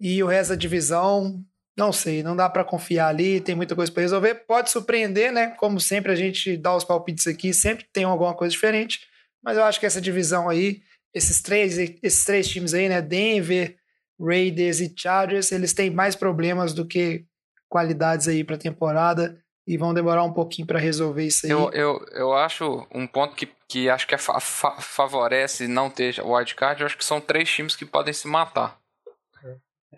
[0.00, 1.40] E o resto da divisão,
[1.78, 4.34] não sei, não dá pra confiar ali, tem muita coisa pra resolver.
[4.46, 5.54] Pode surpreender, né?
[5.58, 9.06] Como sempre a gente dá os palpites aqui, sempre tem alguma coisa diferente.
[9.40, 10.82] Mas eu acho que essa divisão aí,
[11.14, 13.00] esses três, esses três times aí, né?
[13.02, 13.76] Denver,
[14.20, 17.24] Raiders e Chargers, eles têm mais problemas do que
[17.68, 21.52] qualidades aí pra temporada e vão demorar um pouquinho pra resolver isso aí.
[21.52, 25.88] Eu, eu, eu acho um ponto que, que acho que é fa- fa- favorece não
[25.88, 28.78] ter wildcard, eu acho que são três times que podem se matar.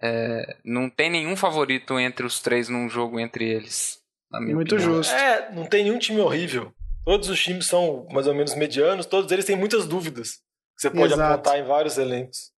[0.02, 3.98] É, não tem nenhum favorito entre os três num jogo entre eles.
[4.30, 4.96] na minha Muito opinião.
[4.96, 5.14] justo.
[5.14, 6.72] É, não tem nenhum time horrível.
[7.04, 10.40] Todos os times são mais ou menos medianos, todos eles têm muitas dúvidas.
[10.76, 11.32] Você pode Exato.
[11.34, 12.50] apontar em vários elencos.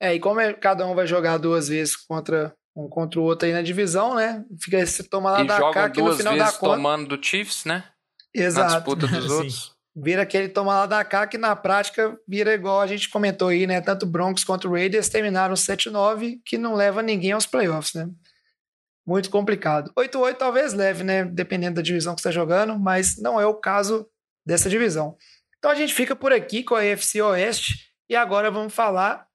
[0.00, 3.46] É, e como é- cada um vai jogar duas vezes contra um contra o outro
[3.46, 4.44] aí na divisão, né?
[4.60, 6.76] Fica esse toma lá E da cá que no final da conta.
[6.76, 7.84] tomando do Chiefs, né?
[8.34, 8.74] Na Exato.
[8.74, 9.74] disputa dos outros.
[9.98, 13.66] Vira aquele toma lá da cá que na prática vira igual a gente comentou aí,
[13.66, 13.80] né?
[13.80, 18.06] Tanto Broncos quanto Raiders terminaram 7-9, que não leva ninguém aos playoffs, né?
[19.06, 19.90] Muito complicado.
[19.96, 21.24] 8-8 talvez leve, né?
[21.24, 24.06] Dependendo da divisão que você está jogando, mas não é o caso
[24.44, 25.16] dessa divisão.
[25.58, 29.26] Então a gente fica por aqui com a AFC Oeste e agora vamos falar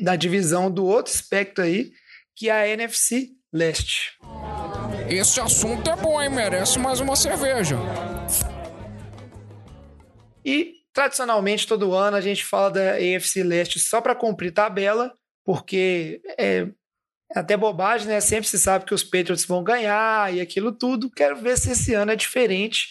[0.00, 1.92] da divisão do outro espectro aí,
[2.34, 4.18] que é a NFC Leste.
[5.08, 6.30] Esse assunto é bom, hein?
[6.30, 7.76] Merece mais uma cerveja.
[10.44, 15.12] E tradicionalmente todo ano a gente fala da AFC Leste só para cumprir tabela,
[15.44, 16.66] porque é
[17.34, 18.20] até bobagem, né?
[18.20, 21.10] Sempre se sabe que os Patriots vão ganhar e aquilo tudo.
[21.10, 22.88] Quero ver se esse ano é diferente,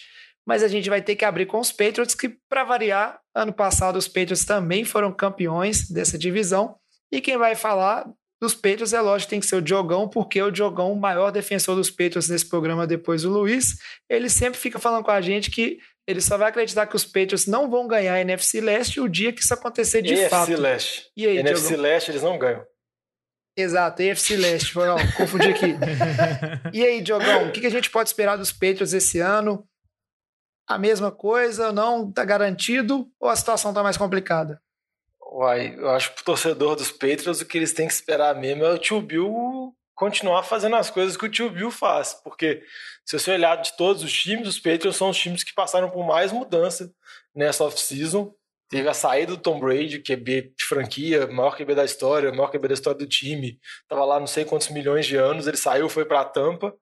[0.48, 3.98] mas a gente vai ter que abrir com os Patriots, que para variar, ano passado
[3.98, 6.76] os Patriots também foram campeões dessa divisão.
[7.12, 8.10] E quem vai falar
[8.42, 11.76] dos Patriots é lógico tem que ser o Diogão, porque o Diogão, o maior defensor
[11.76, 13.76] dos Patriots nesse programa depois do Luiz,
[14.10, 15.78] ele sempre fica falando com a gente que
[16.08, 19.32] ele só vai acreditar que os Patriots não vão ganhar a NFC Leste o dia
[19.32, 20.56] que isso acontecer de EFC fato.
[20.56, 21.12] Leste.
[21.16, 21.84] E aí, NFC Diogão?
[21.84, 22.66] Leste eles não ganham.
[23.56, 24.74] Exato, EFC Leste.
[24.74, 25.76] Foi, ó, confundi aqui.
[26.74, 29.68] e aí, Diogão, o que que a gente pode esperar dos Patriots esse ano?
[30.74, 34.62] A mesma coisa, não tá garantido ou a situação tá mais complicada?
[35.22, 38.64] Uai, eu acho que pro torcedor dos Patriots o que eles têm que esperar mesmo
[38.64, 42.14] é o tio Bill continuar fazendo as coisas que o tio Bill faz.
[42.14, 42.64] Porque
[43.06, 46.06] se você olhar de todos os times, os Patriots são os times que passaram por
[46.06, 46.92] mais mudança
[47.36, 48.34] nessa off-season.
[48.70, 52.70] Teve a saída do Tom Brady, QB de franquia, maior QB da história, maior QB
[52.70, 53.60] da história do time.
[53.88, 56.74] Tava lá não sei quantos milhões de anos, ele saiu, foi pra Tampa.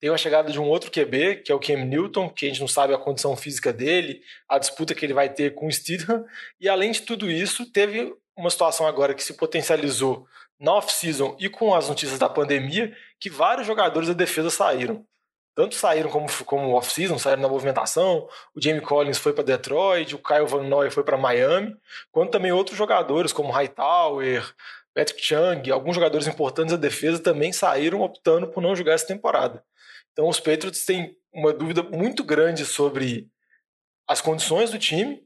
[0.00, 2.60] Tem a chegada de um outro QB, que é o Cam Newton, que a gente
[2.60, 6.24] não sabe a condição física dele, a disputa que ele vai ter com o Steedham.
[6.60, 10.26] E além de tudo isso, teve uma situação agora que se potencializou
[10.60, 15.04] na off-season e com as notícias da pandemia, que vários jogadores da defesa saíram.
[15.54, 20.18] Tanto saíram como, como off-season, saíram na movimentação, o Jamie Collins foi para Detroit, o
[20.18, 21.74] Kyle Van Noy foi para Miami,
[22.12, 24.54] quanto também outros jogadores como Hightower,
[24.94, 29.64] Patrick Chung, alguns jogadores importantes da defesa também saíram optando por não jogar essa temporada.
[30.16, 33.30] Então os Patriots têm uma dúvida muito grande sobre
[34.08, 35.22] as condições do time,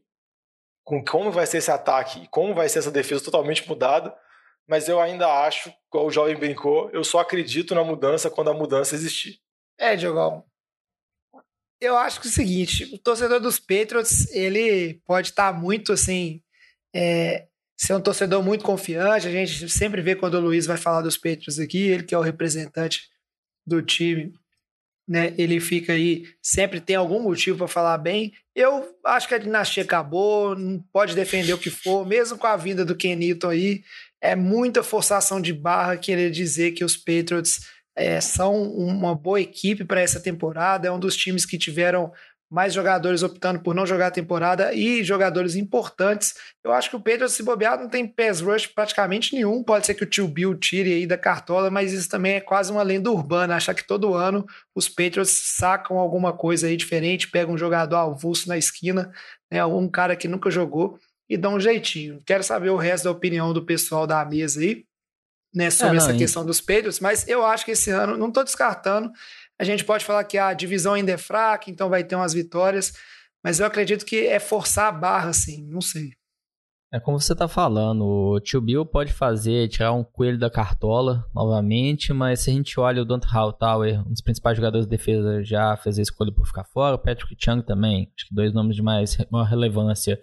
[0.83, 4.13] com como vai ser esse ataque e como vai ser essa defesa totalmente mudada,
[4.69, 8.55] mas eu ainda acho, igual o jovem brincou, eu só acredito na mudança quando a
[8.55, 9.39] mudança existir.
[9.79, 10.45] É, Diogão.
[11.81, 16.43] Eu acho que é o seguinte, o torcedor dos Patriots, ele pode estar muito assim,
[16.93, 17.47] é,
[17.79, 19.29] ser um torcedor muito confiante.
[19.29, 22.19] A gente sempre vê quando o Luiz vai falar dos Patriots aqui, ele que é
[22.19, 23.09] o representante
[23.67, 24.35] do time,
[25.11, 25.35] né?
[25.37, 28.33] Ele fica aí, sempre tem algum motivo para falar bem.
[28.55, 32.57] Eu acho que a dinastia acabou, não pode defender o que for, mesmo com a
[32.57, 33.83] vinda do Ken Newton aí,
[34.21, 37.59] é muita forçação de barra querer dizer que os Patriots
[37.97, 40.87] é, são uma boa equipe para essa temporada.
[40.87, 42.13] É um dos times que tiveram
[42.51, 46.35] mais jogadores optando por não jogar a temporada e jogadores importantes.
[46.65, 49.63] Eu acho que o Pedro, se bobear, não tem pass rush praticamente nenhum.
[49.63, 52.73] Pode ser que o tio Bill tire aí da cartola, mas isso também é quase
[52.73, 53.55] uma lenda urbana.
[53.55, 54.45] Achar que todo ano
[54.75, 59.13] os Patriots sacam alguma coisa aí diferente, pegam um jogador avulso na esquina,
[59.51, 60.99] né, um cara que nunca jogou
[61.29, 62.21] e dão um jeitinho.
[62.27, 64.85] Quero saber o resto da opinião do pessoal da mesa aí
[65.55, 68.17] né, sobre É, não, essa e- questão dos Patriots, mas eu acho que esse ano,
[68.17, 69.11] não estou descartando,
[69.61, 72.95] a gente pode falar que a divisão ainda é fraca, então vai ter umas vitórias,
[73.45, 76.13] mas eu acredito que é forçar a barra, assim, não sei.
[76.91, 81.25] É como você tá falando, o tio Bill pode fazer, tirar um coelho da cartola
[81.35, 85.45] novamente, mas se a gente olha o Dante Hightower, um dos principais jogadores de defesa,
[85.45, 88.75] já fez a escolha por ficar fora, o Patrick Chung também, acho que dois nomes
[88.75, 90.19] de mais maior relevância.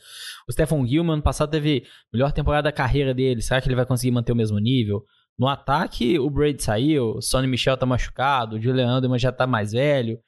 [0.50, 3.76] O Stephen Gilman, ano passado, teve a melhor temporada da carreira dele, será que ele
[3.76, 5.06] vai conseguir manter o mesmo nível?
[5.38, 9.46] No ataque, o Brady saiu, o Sonny Michel tá machucado, o Julian Anderman já tá
[9.46, 10.20] mais velho.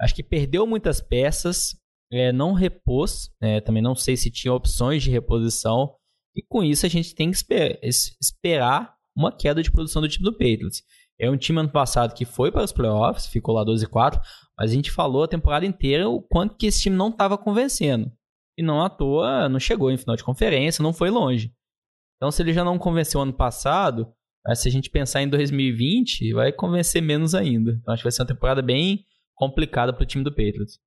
[0.00, 1.76] Acho que perdeu muitas peças,
[2.12, 5.94] é, não repôs, é, também não sei se tinha opções de reposição,
[6.34, 10.24] e com isso a gente tem que esper esperar uma queda de produção do time
[10.24, 10.82] do Patriots.
[11.18, 14.20] É um time ano passado que foi para os playoffs, ficou lá 12 e 4,
[14.58, 18.12] mas a gente falou a temporada inteira o quanto que esse time não estava convencendo.
[18.58, 21.54] E não à toa, não chegou em final de conferência, não foi longe.
[22.16, 24.12] Então, se ele já não convenceu ano passado,
[24.54, 27.72] se a gente pensar em 2020, vai convencer menos ainda.
[27.72, 30.78] Então, acho que vai ser uma temporada bem complicada para o time do Patriots.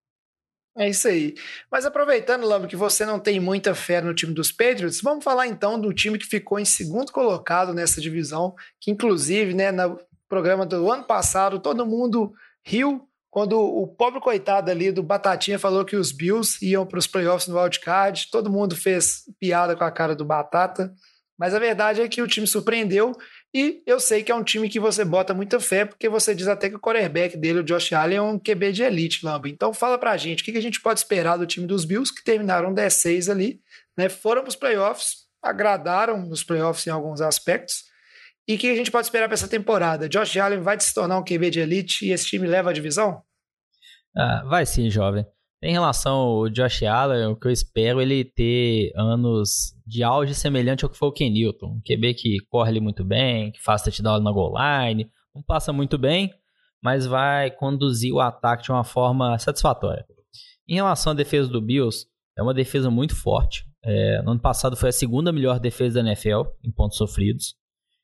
[0.78, 1.36] É isso aí.
[1.70, 5.47] Mas aproveitando, Lambo, que você não tem muita fé no time dos Patriots, vamos falar
[5.47, 9.99] então do time que ficou em segundo colocado nessa divisão, que inclusive, né, no
[10.30, 12.32] programa do ano passado, todo mundo
[12.64, 17.05] riu quando o pobre coitado ali do Batatinha falou que os Bills iam para os
[17.05, 20.91] playoffs no wildcard, todo mundo fez piada com a cara do Batata,
[21.38, 23.12] mas a verdade é que o time surpreendeu
[23.54, 26.47] e eu sei que é um time que você bota muita fé, porque você diz
[26.47, 29.50] até que o quarterback dele, o Josh Allen, é um QB de elite, Lamba.
[29.50, 32.24] Então fala pra gente, o que a gente pode esperar do time dos Bills, que
[32.24, 33.60] terminaram 10-6 ali,
[33.97, 34.08] né?
[34.08, 37.86] Foram pros playoffs, agradaram nos playoffs em alguns aspectos.
[38.47, 40.08] E o que a gente pode esperar para essa temporada?
[40.08, 43.22] Josh Allen vai se tornar um QB de elite e esse time leva a divisão?
[44.16, 45.26] Ah, vai sim, jovem.
[45.62, 50.34] Em relação ao Josh Allen, o que eu espero é ele ter anos de auge
[50.34, 51.68] semelhante ao que foi o Ken Newton.
[51.76, 55.74] Um QB que corre ali muito bem, que faz touchdown na goal line, não passa
[55.74, 56.34] muito bem,
[56.82, 60.05] mas vai conduzir o ataque de uma forma satisfatória.
[60.66, 62.05] Em relação à defesa do Bills,
[62.38, 63.66] é uma defesa muito forte.
[63.84, 67.55] É, no ano passado foi a segunda melhor defesa da NFL em pontos sofridos.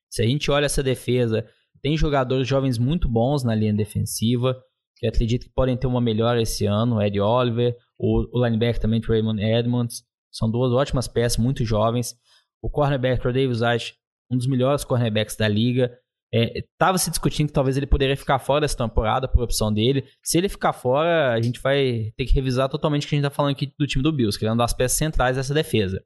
[0.09, 1.45] Se a gente olha essa defesa,
[1.81, 4.61] tem jogadores jovens muito bons na linha defensiva
[4.95, 9.01] que acredito que podem ter uma melhora esse ano, Eddie Oliver, o, o linebacker também,
[9.01, 12.15] Raymond Edmonds, são duas ótimas peças, muito jovens.
[12.61, 13.95] O cornerback, Davis White,
[14.31, 15.91] um dos melhores cornerbacks da liga,
[16.33, 20.05] estava é, se discutindo que talvez ele poderia ficar fora dessa temporada por opção dele.
[20.23, 23.25] Se ele ficar fora, a gente vai ter que revisar totalmente o que a gente
[23.25, 26.03] está falando aqui do time do Bills, que é uma das peças centrais dessa defesa.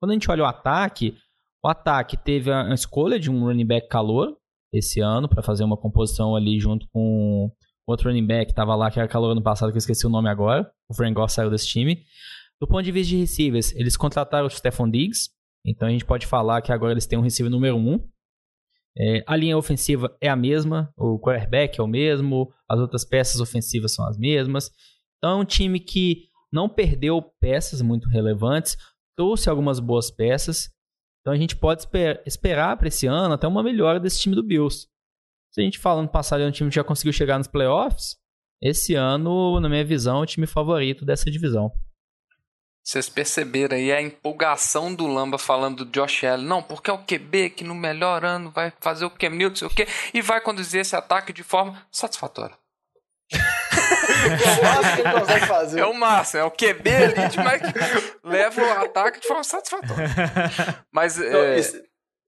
[0.00, 1.16] Quando a gente olha o ataque,
[1.62, 4.36] o ataque teve a escolha de um running back calor
[4.72, 7.50] esse ano para fazer uma composição ali junto com
[7.86, 10.28] outro running back estava lá, que era calor ano passado, que eu esqueci o nome
[10.28, 10.70] agora.
[10.88, 12.04] O Frank Goss saiu desse time.
[12.60, 15.30] Do ponto de vista de receivers, eles contrataram o Stephon Diggs.
[15.64, 17.78] Então a gente pode falar que agora eles têm um receiver número 1.
[17.78, 18.08] Um.
[18.98, 23.40] É, a linha ofensiva é a mesma, o quarterback é o mesmo, as outras peças
[23.40, 24.70] ofensivas são as mesmas.
[25.18, 28.76] Então é um time que não perdeu peças muito relevantes,
[29.14, 30.70] trouxe algumas boas peças.
[31.20, 34.42] Então a gente pode esper esperar para esse ano até uma melhora desse time do
[34.42, 34.88] Bills.
[35.56, 38.16] Se a gente fala no passado é um time que já conseguiu chegar nos playoffs,
[38.60, 41.72] esse ano, na minha visão, é o time favorito dessa divisão.
[42.84, 46.46] Vocês perceberam aí a empolgação do Lamba falando do Josh Allen.
[46.46, 49.66] Não, porque é o QB que no melhor ano vai fazer o Cam Newton, sei
[49.66, 52.54] o quê, e vai conduzir esse ataque de forma satisfatória.
[55.46, 55.80] fazer.
[55.80, 57.62] É o máximo, é o QB elite, mas
[58.22, 60.06] leva o ataque de forma satisfatória.
[60.92, 61.58] Mas então, é,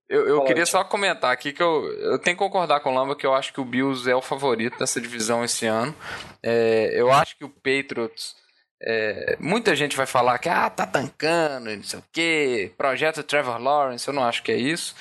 [0.09, 3.15] eu, eu queria só comentar aqui que eu, eu tenho que concordar com o Lamba
[3.15, 5.95] que eu acho que o Bills é o favorito dessa divisão esse ano.
[6.41, 8.35] É, eu acho que o Patriots.
[8.81, 13.61] É, muita gente vai falar que ah, tá tancando, não sei o que, projeto Trevor
[13.61, 14.95] Lawrence, eu não acho que é isso.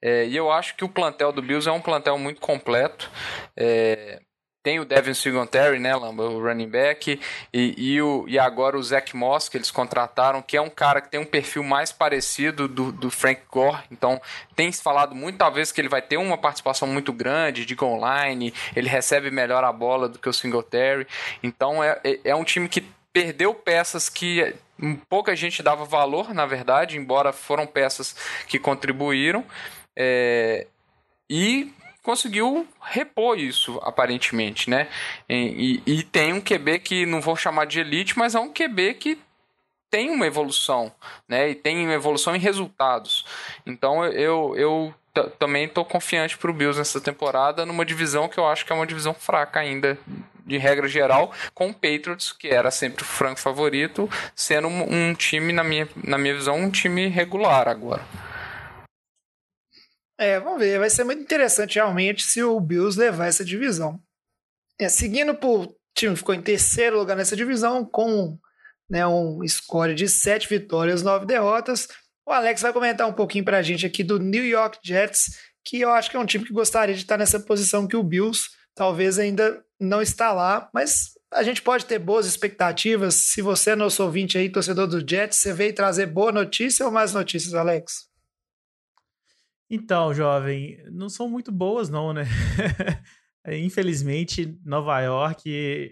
[0.00, 3.10] É, e eu acho que o plantel do Bills é um plantel muito completo.
[3.56, 4.20] É,
[4.64, 7.20] tem o Devin Singletary, né, Lamba, o running back,
[7.52, 11.02] e, e, o, e agora o Zach Moss, que eles contrataram, que é um cara
[11.02, 14.18] que tem um perfil mais parecido do, do Frank Gore, então
[14.56, 18.00] tem se falado muito, talvez, que ele vai ter uma participação muito grande de goal
[18.00, 21.06] line, ele recebe melhor a bola do que o Singletary,
[21.42, 24.56] então é, é, é um time que perdeu peças que
[25.10, 28.16] pouca gente dava valor, na verdade, embora foram peças
[28.48, 29.44] que contribuíram,
[29.94, 30.66] é,
[31.28, 31.70] e
[32.04, 34.88] conseguiu repor isso, aparentemente, né?
[35.28, 38.52] E, e, e, tem um QB que não vou chamar de elite, mas é um
[38.52, 39.18] QB que
[39.90, 40.92] tem uma evolução,
[41.26, 41.48] né?
[41.48, 43.24] E tem uma evolução em resultados.
[43.64, 44.94] Então eu, eu
[45.38, 48.76] também estou confiante para o Bills nessa temporada, numa divisão que eu acho que é
[48.76, 49.96] uma divisão fraca ainda,
[50.44, 55.14] de regra geral, com o Patriots, que era sempre o franco favorito, sendo um, um
[55.14, 58.02] time, na minha, na minha visão, um time regular agora.
[60.18, 60.78] É, vamos ver.
[60.78, 64.00] Vai ser muito interessante realmente se o Bills levar essa divisão.
[64.78, 65.74] É, seguindo por.
[65.96, 68.36] Time ficou em terceiro lugar nessa divisão, com
[68.90, 71.86] né, um score de sete vitórias, nove derrotas.
[72.26, 75.90] O Alex vai comentar um pouquinho pra gente aqui do New York Jets, que eu
[75.90, 79.20] acho que é um time que gostaria de estar nessa posição que o Bills talvez
[79.20, 83.14] ainda não está lá, mas a gente pode ter boas expectativas.
[83.14, 86.90] Se você é nosso ouvinte aí, torcedor do Jets, você veio trazer boa notícia ou
[86.90, 88.08] mais notícias, Alex?
[89.70, 92.24] Então, jovem, não são muito boas, não, né?
[93.62, 95.48] Infelizmente, Nova York,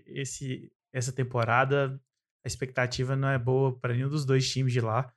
[0.06, 2.00] esse, essa temporada
[2.44, 5.12] a expectativa não é boa para nenhum dos dois times de lá.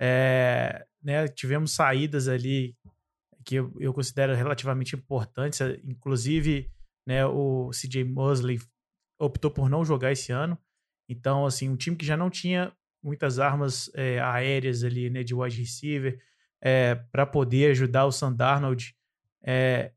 [0.00, 2.76] É, né, tivemos saídas ali
[3.44, 6.70] que eu, eu, considero relativamente importantes, inclusive
[7.06, 8.60] né, o CJ Mosley
[9.18, 10.56] optou por não jogar esse ano.
[11.08, 12.72] Então, assim, um time que já não tinha
[13.02, 16.22] muitas armas é, aéreas ali, né, de wide receiver,
[16.60, 18.94] é, para poder ajudar o Sandarnold,
[19.42, 19.92] é,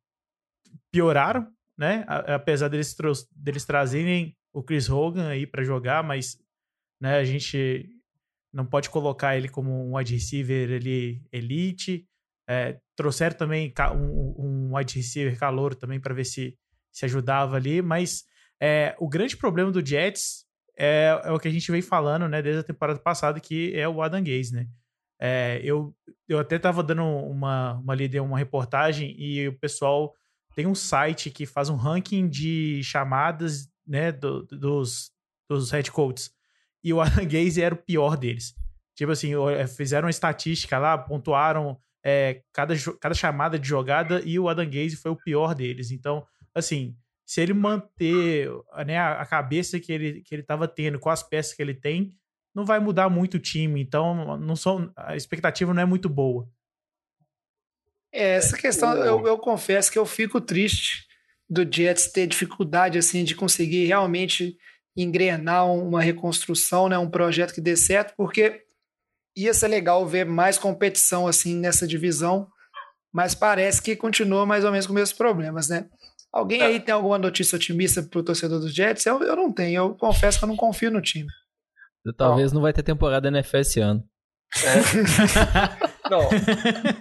[0.91, 1.47] pioraram,
[1.77, 2.05] né?
[2.07, 2.95] Apesar deles,
[3.35, 6.37] deles trazerem o Chris Hogan aí para jogar, mas
[7.01, 7.89] né, a gente
[8.53, 12.07] não pode colocar ele como um wide receiver ele, elite.
[12.47, 16.57] É, trouxeram também um, um wide receiver calor também para ver se
[16.91, 18.23] se ajudava ali, mas
[18.61, 20.45] é, o grande problema do Jets
[20.77, 23.87] é, é, o que a gente vem falando, né, desde a temporada passada, que é
[23.87, 24.67] o Adam Gaze, né?
[25.25, 25.95] É, eu,
[26.27, 30.13] eu até tava dando uma, uma lida, uma reportagem e o pessoal
[30.53, 35.11] tem um site que faz um ranking de chamadas, né, do, dos,
[35.49, 36.29] dos head coaches.
[36.83, 38.53] E o Adam Gaze era o pior deles.
[38.97, 44.37] Tipo assim, é, fizeram uma estatística lá, pontuaram é, cada, cada chamada de jogada e
[44.37, 45.89] o Adam Gaze foi o pior deles.
[45.89, 48.49] Então, assim, se ele manter
[48.85, 52.13] né, a cabeça que ele, que ele tava tendo com as peças que ele tem,
[52.53, 53.81] não vai mudar muito o time.
[53.81, 56.47] Então, não são, a expectativa não é muito boa.
[58.11, 61.07] É, essa questão, eu, eu confesso que eu fico triste
[61.49, 64.55] do Jets ter dificuldade assim de conseguir realmente
[64.95, 68.61] engrenar uma reconstrução, né, um projeto que dê certo, porque
[69.35, 72.47] ia ser legal ver mais competição assim nessa divisão,
[73.11, 75.87] mas parece que continua mais ou menos com os mesmos problemas, né?
[76.31, 76.65] Alguém é.
[76.65, 79.05] aí tem alguma notícia otimista pro torcedor dos Jets?
[79.05, 81.27] Eu, eu não tenho, eu confesso que eu não confio no time.
[82.17, 82.55] Talvez oh.
[82.55, 84.03] não vai ter temporada NFL esse ano.
[84.61, 86.09] É.
[86.09, 86.29] não,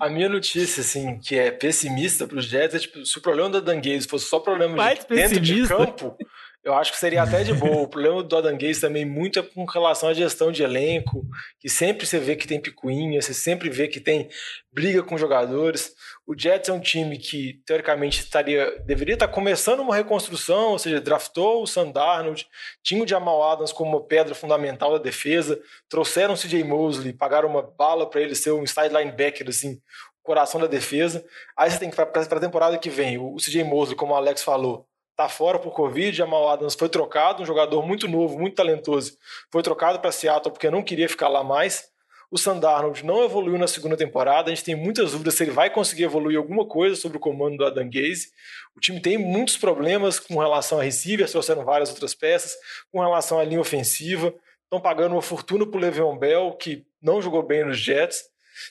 [0.01, 3.61] a minha notícia, assim, que é pessimista pros Jets é tipo, se o problema da
[3.61, 6.17] Danguese fosse só problema de dentro de campo,
[6.65, 7.83] eu acho que seria até de boa.
[7.83, 11.27] O problema do Adam Gaze também muito é com relação à gestão de elenco,
[11.59, 14.29] que sempre você vê que tem picuinha, você sempre vê que tem
[14.71, 15.93] briga com jogadores.
[16.25, 21.01] O Jets é um time que, teoricamente, estaria, deveria estar começando uma reconstrução, ou seja,
[21.01, 22.47] draftou o Sandarnold,
[22.81, 27.49] tinha o Jamal Adams como uma pedra fundamental da defesa, trouxeram o CJ Mosley, pagaram
[27.49, 29.81] uma bala para ele ser um side linebacker, assim,
[30.23, 31.25] coração da defesa.
[31.57, 34.45] Aí você tem que, para a temporada que vem, o CJ Mosley, como o Alex
[34.45, 34.87] falou,
[35.23, 36.17] tá fora por Covid.
[36.17, 39.17] Jamal Adams foi trocado, um jogador muito novo, muito talentoso.
[39.51, 41.91] Foi trocado para Seattle porque não queria ficar lá mais.
[42.31, 44.51] O Sandarnold não evoluiu na segunda temporada.
[44.51, 47.59] A gente tem muitas dúvidas se ele vai conseguir evoluir alguma coisa sobre o comando
[47.59, 48.29] do Adam Gaze.
[48.75, 52.55] O time tem muitos problemas com relação a receivers, trouxeram várias outras peças,
[52.91, 54.35] com relação à linha ofensiva.
[54.65, 58.23] Estão pagando uma fortuna para o Le'Veon Bell, que não jogou bem nos Jets.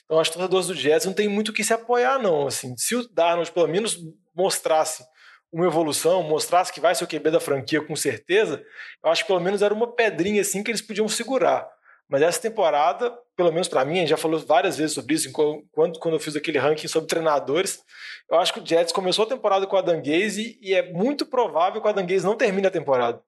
[0.04, 2.48] Então, as torcedores do Jets não tem muito o que se apoiar, não.
[2.48, 3.96] Assim, se o Darnold pelo menos
[4.34, 5.04] mostrasse
[5.52, 8.64] uma evolução, mostrasse que vai ser o QB da franquia com certeza,
[9.04, 11.68] eu acho que pelo menos era uma pedrinha assim que eles podiam segurar.
[12.08, 15.30] Mas essa temporada, pelo menos para mim, a gente já falou várias vezes sobre isso,
[15.32, 17.82] quando, quando eu fiz aquele ranking sobre treinadores,
[18.30, 21.80] eu acho que o Jets começou a temporada com a Danguese e é muito provável
[21.80, 23.22] que o Danguese não termine a temporada.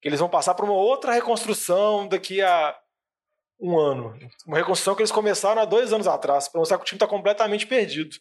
[0.00, 2.76] Que eles vão passar por uma outra reconstrução daqui a
[3.60, 4.16] um ano.
[4.46, 7.06] Uma reconstrução que eles começaram há dois anos atrás, para mostrar que o time está
[7.06, 8.16] completamente perdido.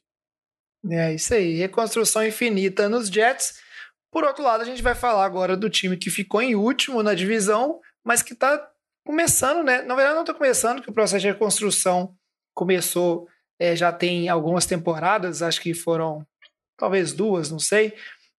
[0.89, 3.59] É isso aí, reconstrução infinita nos Jets.
[4.11, 7.13] Por outro lado, a gente vai falar agora do time que ficou em último na
[7.13, 8.69] divisão, mas que está
[9.05, 9.81] começando, né?
[9.81, 12.15] Na verdade, não está começando, que o processo de reconstrução
[12.53, 13.27] começou
[13.59, 16.25] é, já tem algumas temporadas, acho que foram
[16.77, 17.93] talvez duas, não sei.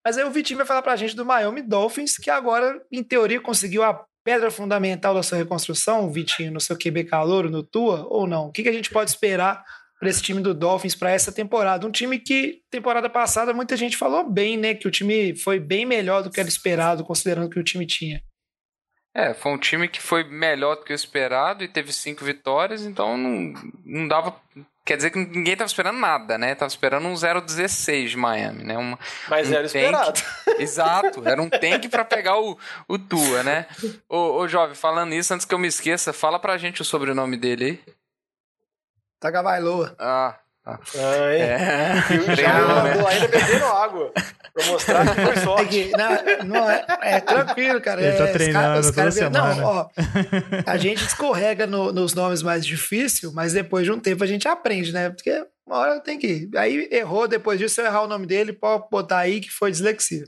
[0.05, 3.03] Mas aí o Vitinho vai falar para a gente do Miami Dolphins, que agora, em
[3.03, 8.07] teoria, conseguiu a pedra fundamental da sua reconstrução, Vitinho, no seu QB calor, no Tua,
[8.09, 8.47] ou não?
[8.47, 9.65] O que, que a gente pode esperar
[9.99, 11.87] para esse time do Dolphins para essa temporada.
[11.87, 14.75] Um time que, temporada passada, muita gente falou bem, né?
[14.75, 18.23] Que o time foi bem melhor do que era esperado, considerando que o time tinha.
[19.15, 22.85] É, foi um time que foi melhor do que o esperado e teve cinco vitórias,
[22.85, 23.53] então não,
[23.85, 24.37] não dava.
[24.85, 26.55] Quer dizer que ninguém estava esperando nada, né?
[26.55, 28.79] Tava esperando um 0-16 de Miami, né?
[28.79, 30.23] Uma, Mas um era esperado.
[30.59, 33.67] Exato, era um tank para pegar o, o Tua, né?
[34.09, 37.37] Ô, ô, jovem, falando isso, antes que eu me esqueça, fala pra gente o sobrenome
[37.37, 37.95] dele aí.
[39.21, 39.95] Tagovailoa.
[39.99, 40.79] Ah, ah.
[40.95, 41.97] É.
[42.15, 43.07] E o já né?
[43.09, 44.13] ainda bebendo água.
[44.53, 45.91] Pra mostrar que foi sorte.
[45.97, 48.03] não, não é, é, tranquilo, cara.
[48.03, 49.89] Ele tá é, treinando os cara, toda Não, ó,
[50.67, 54.47] a gente escorrega no, nos nomes mais difíceis, mas depois de um tempo a gente
[54.47, 55.09] aprende, né?
[55.09, 56.51] Porque uma hora tem que ir.
[56.57, 59.71] Aí errou, depois disso, se eu errar o nome dele, pode botar aí que foi
[59.71, 60.25] dislexia.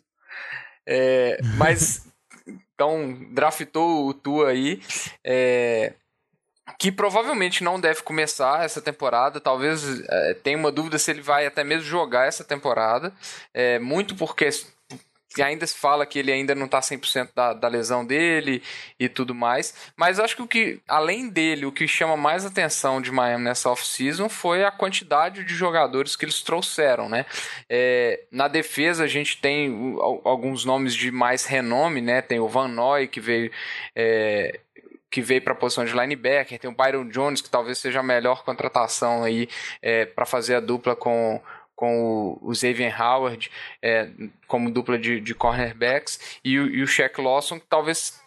[0.86, 2.06] É, mas,
[2.46, 4.80] então, draftou o Tu aí.
[5.22, 5.92] É,
[6.78, 9.40] que provavelmente não deve começar essa temporada.
[9.40, 13.12] Talvez é, tenha uma dúvida se ele vai até mesmo jogar essa temporada.
[13.52, 14.50] É, muito porque
[15.38, 18.62] ainda se fala que ele ainda não está 100% da, da lesão dele
[18.98, 19.74] e tudo mais.
[19.96, 23.70] Mas acho que o que, além dele, o que chama mais atenção de Miami nessa
[23.70, 27.26] off-season foi a quantidade de jogadores que eles trouxeram, né?
[27.68, 32.20] É, na defesa a gente tem alguns nomes de mais renome, né?
[32.20, 33.52] Tem o Van Noy que veio.
[33.94, 34.58] É,
[35.10, 38.02] que veio para a posição de linebacker, tem o Byron Jones, que talvez seja a
[38.02, 39.48] melhor contratação aí
[39.82, 41.42] é, para fazer a dupla com,
[41.74, 43.50] com o, Xavier Howard
[43.82, 44.10] é,
[44.46, 48.20] como dupla de, de cornerbacks e, e o Shaq Lawson que talvez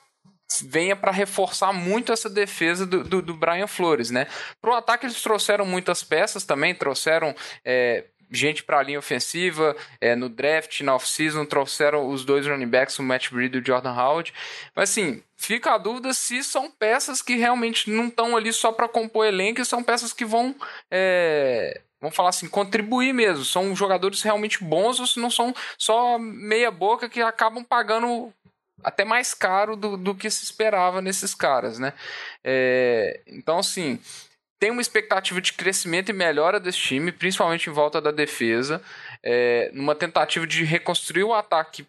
[0.61, 4.27] venha para reforçar muito essa defesa do, do, do Brian Flores, né?
[4.61, 7.33] Para o ataque eles trouxeram muitas peças também, trouxeram
[7.65, 12.67] é, gente para a linha ofensiva, é, no draft, na off-season, trouxeram os dois running
[12.67, 14.33] backs, o Matt Breed e o Jordan Howard.
[14.75, 18.87] Mas assim, fica a dúvida se são peças que realmente não estão ali só para
[18.87, 20.55] compor elenco, e são peças que vão
[20.89, 23.45] é, vamos falar assim, contribuir mesmo.
[23.45, 28.33] São jogadores realmente bons ou se não são só meia boca que acabam pagando
[28.83, 31.93] até mais caro do, do que se esperava nesses caras, né?
[32.43, 33.99] É, então, assim,
[34.63, 38.81] tem uma expectativa de crescimento e melhora desse time, principalmente em volta da defesa,
[39.21, 41.85] é, numa tentativa de reconstruir o ataque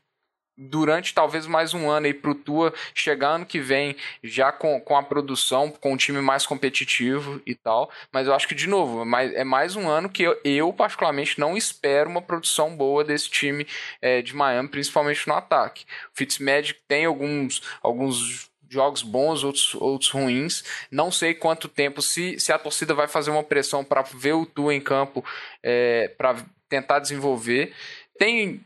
[0.58, 3.94] durante talvez mais um ano aí pro Tua chegar ano que vem
[4.24, 8.48] já com, com a produção, com um time mais competitivo e tal, mas eu acho
[8.48, 12.10] que de novo, é mais, é mais um ano que eu, eu particularmente não espero
[12.10, 13.68] uma produção boa desse time
[14.02, 15.84] é, de Miami, principalmente no ataque.
[16.12, 20.64] O Fitzmagic tem alguns alguns jogos bons, outros, outros ruins.
[20.90, 24.44] Não sei quanto tempo, se, se a torcida vai fazer uma pressão para ver o
[24.44, 25.24] Tua em campo,
[25.62, 27.72] é, para tentar desenvolver.
[28.18, 28.60] Tem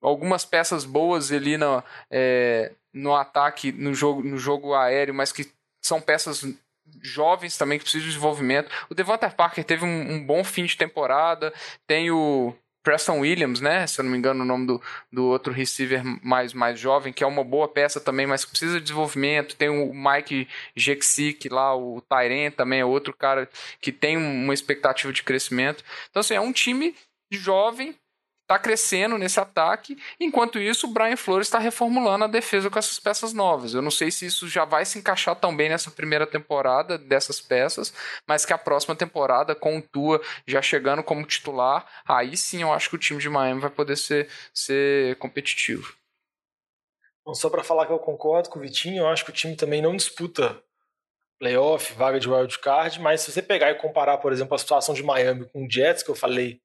[0.00, 5.50] algumas peças boas ali no, é, no ataque, no jogo, no jogo aéreo, mas que
[5.82, 6.44] são peças
[7.02, 8.70] jovens também que precisam de desenvolvimento.
[8.90, 11.52] O Devonta Parker teve um, um, bom fim de temporada.
[11.86, 13.86] Tem o Preston Williams, né?
[13.86, 17.22] Se eu não me engano, o nome do, do outro receiver mais, mais jovem, que
[17.22, 19.56] é uma boa peça também, mas precisa de desenvolvimento.
[19.56, 23.48] Tem o Mike Jeksik lá, o Tyren também é outro cara
[23.80, 25.84] que tem uma expectativa de crescimento.
[26.10, 26.94] Então, assim, é um time
[27.30, 27.94] jovem
[28.50, 29.96] está crescendo nesse ataque.
[30.18, 33.74] Enquanto isso, o Brian Flores está reformulando a defesa com essas peças novas.
[33.74, 37.40] Eu não sei se isso já vai se encaixar tão bem nessa primeira temporada dessas
[37.40, 37.94] peças,
[38.26, 42.72] mas que a próxima temporada, com o Tua já chegando como titular, aí sim eu
[42.72, 45.94] acho que o time de Miami vai poder ser, ser competitivo.
[47.24, 49.54] Bom, só para falar que eu concordo com o Vitinho, eu acho que o time
[49.54, 50.60] também não disputa
[51.38, 54.94] playoff, vaga de wild card, mas se você pegar e comparar, por exemplo, a situação
[54.94, 56.60] de Miami com o Jets, que eu falei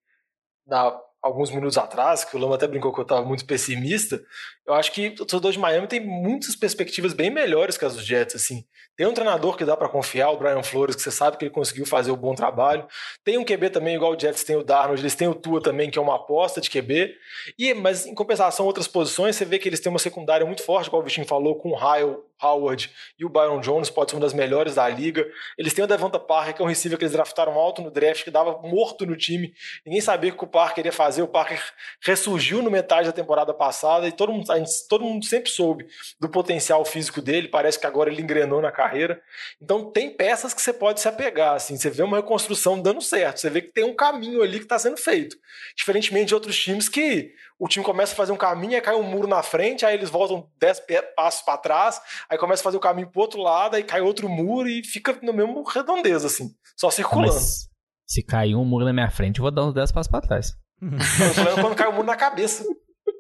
[0.66, 0.92] da
[1.26, 4.24] alguns minutos atrás, que o Lama até brincou que eu estava muito pessimista,
[4.64, 8.06] eu acho que o torcedor de Miami tem muitas perspectivas bem melhores que as dos
[8.06, 8.64] Jets, assim.
[8.96, 11.52] Tem um treinador que dá para confiar, o Brian Flores, que você sabe que ele
[11.52, 12.88] conseguiu fazer o um bom trabalho.
[13.24, 15.90] Tem um QB também, igual o Jets tem o Darnold, eles têm o Tua também,
[15.90, 17.16] que é uma aposta de QB.
[17.58, 20.88] E, mas, em compensação, outras posições, você vê que eles têm uma secundária muito forte,
[20.88, 24.22] igual o Vitinho falou, com o Ryle, Howard e o Byron Jones, pode ser uma
[24.22, 25.26] das melhores da liga.
[25.58, 28.24] Eles têm o Devonta Parker, que é um receiver que eles draftaram alto no draft,
[28.24, 29.54] que dava morto no time.
[29.86, 31.22] Ninguém sabia o que o Parker ia fazer.
[31.22, 31.62] O Parker
[32.02, 35.86] ressurgiu no metade da temporada passada e todo mundo, gente, todo mundo sempre soube
[36.20, 37.48] do potencial físico dele.
[37.48, 39.22] Parece que agora ele engrenou na carreira.
[39.62, 41.56] Então tem peças que você pode se apegar.
[41.56, 43.40] Assim, você vê uma reconstrução dando certo.
[43.40, 45.38] Você vê que tem um caminho ali que está sendo feito.
[45.76, 49.04] Diferentemente de outros times que o time começa a fazer um caminho, aí cai um
[49.04, 50.82] muro na frente, aí eles voltam 10
[51.16, 54.28] passos para trás, aí começa a fazer o caminho pro outro lado, aí cai outro
[54.28, 57.34] muro e fica no mesmo redondeza, assim, só circulando.
[57.34, 57.70] Mas
[58.06, 60.54] se cair um muro na minha frente, eu vou dar uns 10 passos para trás.
[60.82, 62.64] o problema é quando cai o um muro na cabeça.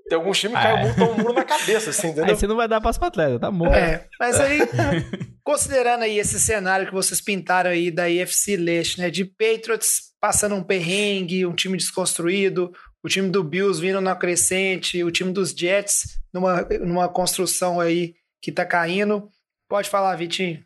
[0.07, 2.25] Tem alguns times que cai um, muro, um muro na cabeça, assim, entendeu?
[2.25, 3.73] Aí você não vai dar passo pra trás, tá bom.
[3.73, 4.59] É, mas aí,
[5.43, 10.55] considerando aí esse cenário que vocês pintaram aí da IFC Leste, né, de Patriots passando
[10.55, 12.71] um perrengue, um time desconstruído,
[13.05, 18.15] o time do Bills vindo na crescente, o time dos Jets numa, numa construção aí
[18.41, 19.29] que tá caindo.
[19.69, 20.65] Pode falar, Vitinho.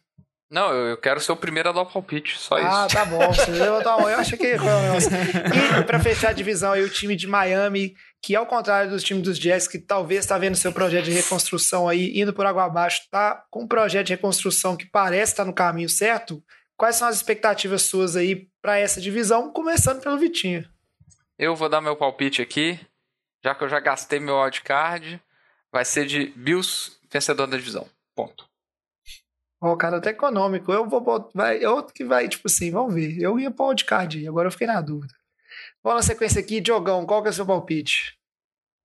[0.50, 2.70] Não, eu quero ser o primeiro a dar o palpite, só ah, isso.
[2.70, 3.28] Ah, tá bom.
[3.28, 5.82] Você levantou a mão, eu achei que foi o.
[5.82, 9.22] E pra fechar a divisão aí, o time de Miami, que ao contrário dos times
[9.22, 13.02] dos Jets, que talvez está vendo seu projeto de reconstrução aí, indo por água abaixo,
[13.12, 16.42] tá com um projeto de reconstrução que parece estar tá no caminho certo.
[16.78, 20.66] Quais são as expectativas suas aí para essa divisão, começando pelo Vitinho?
[21.40, 22.78] Eu vou dar meu palpite aqui,
[23.42, 25.24] já que eu já gastei meu wildcard.
[25.72, 27.88] Vai ser de Bills vencedor da divisão.
[28.14, 28.46] Ponto.
[29.62, 30.70] Ó, oh, cara, até econômico.
[30.74, 31.32] Eu vou botar.
[31.34, 33.18] Vai, outro que vai, tipo assim, vamos ver.
[33.22, 35.14] Eu ia para o wildcard, agora eu fiquei na dúvida.
[35.82, 38.18] Vamos na sequência aqui, Diogão, qual que é o seu palpite?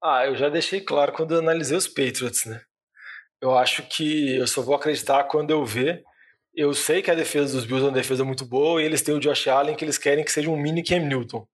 [0.00, 2.62] Ah, eu já deixei claro quando eu analisei os Patriots, né?
[3.40, 6.04] Eu acho que eu só vou acreditar quando eu ver.
[6.54, 9.12] Eu sei que a defesa dos Bills é uma defesa muito boa e eles têm
[9.12, 11.44] o Josh Allen que eles querem que seja um mini Cam Newton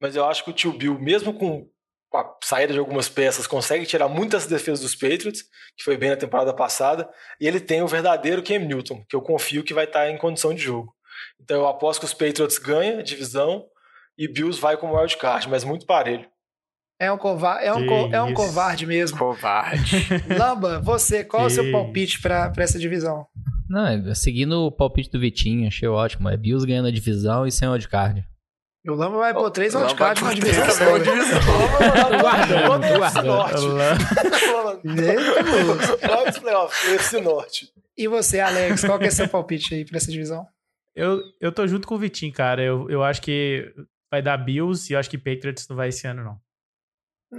[0.00, 1.68] mas eu acho que o tio Bill, mesmo com
[2.14, 5.42] a saída de algumas peças, consegue tirar muitas defesas dos Patriots,
[5.76, 7.08] que foi bem na temporada passada,
[7.40, 10.54] e ele tem o verdadeiro Cam Newton, que eu confio que vai estar em condição
[10.54, 10.94] de jogo.
[11.40, 13.66] Então eu aposto que os Patriots ganham a divisão
[14.16, 16.28] e Bills vai com o wildcard, mas muito parelho.
[17.00, 19.18] É um, cova é um, co é um covarde mesmo.
[19.18, 20.06] Covarde.
[20.38, 23.26] Lamba, você, qual é o seu palpite para essa divisão?
[23.68, 26.28] Não, é seguindo o palpite do Vitinho, achei ótimo.
[26.28, 28.24] É Bills ganhando a divisão e sem wildcard.
[28.84, 30.98] E o Lamba vai pôr três wildcards vai na pôr divisão.
[30.98, 31.04] né?
[31.04, 31.40] divisão.
[32.20, 33.28] Guardando, guardando.
[36.08, 37.72] Logo os playoffs, UFC Norte.
[37.96, 40.46] E você, Alex, qual que é seu palpite aí pra essa divisão?
[40.94, 42.62] Eu, eu tô junto com o Vitinho, cara.
[42.62, 43.72] Eu, eu acho que
[44.10, 46.38] vai dar Bills e eu acho que Patriots não vai esse ano, não.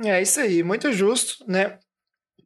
[0.04, 1.78] É isso aí, muito justo, né?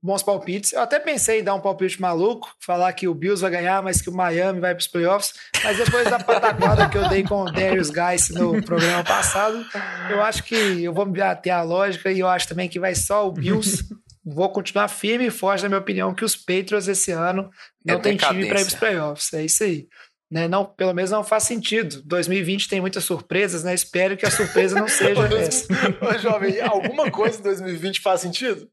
[0.02, 0.72] Bons palpites.
[0.74, 4.02] Eu até pensei em dar um palpite maluco, falar que o Bills vai ganhar, mas
[4.02, 5.34] que o Miami vai para os playoffs.
[5.64, 9.66] Mas depois da pataquada que eu dei com o Darius Guice no programa passado,
[10.10, 12.96] eu acho que eu vou me ater à lógica e eu acho também que vai
[12.96, 13.84] só o Bills.
[14.26, 17.50] Vou continuar firme e forte na minha opinião que os Patriots esse ano
[17.84, 19.34] não É tem time para ir para os playoffs.
[19.34, 19.88] É isso aí.
[20.32, 20.48] Né?
[20.48, 22.02] Não, pelo menos não faz sentido.
[22.06, 23.74] 2020 tem muitas surpresas, né?
[23.74, 25.68] Espero que a surpresa não seja essa.
[26.00, 28.70] Ô, jovem, alguma coisa em 2020 faz sentido?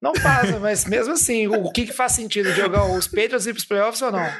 [0.00, 0.58] Não faz, né?
[0.58, 2.52] mas mesmo assim, o, que, que faz sentido?
[2.52, 4.32] Jogar os Patriots ir pros playoffs ou não?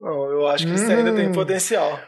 [0.00, 1.32] Não, eu acho que isso ainda tem Hum.
[1.32, 2.00] potencial.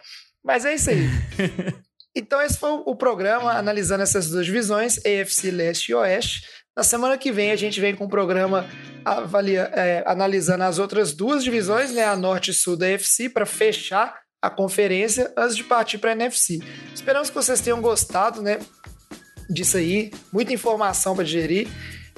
[0.44, 1.08] Mas é isso aí.
[2.16, 6.42] Então, esse foi o programa analisando essas duas divisões, AFC Leste e Oeste.
[6.76, 8.70] Na semana que vem, a gente vem com um programa
[9.04, 13.44] avalia, é, analisando as outras duas divisões, né, a Norte e Sul da AFC, para
[13.44, 16.60] fechar a conferência antes de partir para a NFC.
[16.94, 18.60] Esperamos que vocês tenham gostado né,
[19.50, 21.66] disso aí, muita informação para digerir.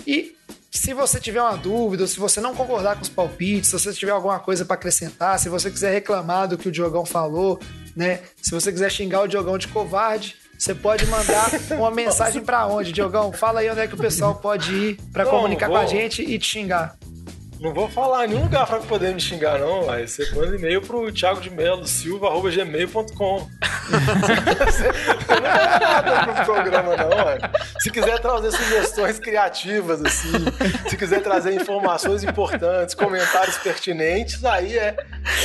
[0.06, 0.35] E
[0.76, 4.12] se você tiver uma dúvida, se você não concordar com os palpites, se você tiver
[4.12, 7.58] alguma coisa para acrescentar, se você quiser reclamar do que o Diogão falou,
[7.96, 8.20] né?
[8.40, 12.92] Se você quiser xingar o Diogão de covarde, você pode mandar uma mensagem para onde,
[12.92, 13.32] Diogão?
[13.32, 15.88] Fala aí onde é que o pessoal pode ir para comunicar com a vou.
[15.88, 16.96] gente e te xingar.
[17.60, 19.88] Não vou falar em nenhum lugar pra poder me xingar, não.
[19.88, 23.48] Aí você manda e-mail pro Thiago de Melo, silva.gmail.com.
[23.86, 24.82] Você
[25.28, 27.38] não manda nada pro programa, não, ué.
[27.80, 30.32] Se quiser trazer sugestões criativas, assim,
[30.88, 34.96] se quiser trazer informações importantes, comentários pertinentes, aí é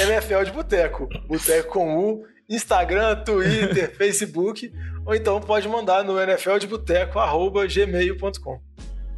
[0.02, 1.10] NFL de Boteco.
[1.28, 4.72] Boteco com U, Instagram, Twitter, Facebook,
[5.06, 8.60] ou então pode mandar no nfldeboteco.gmail.com.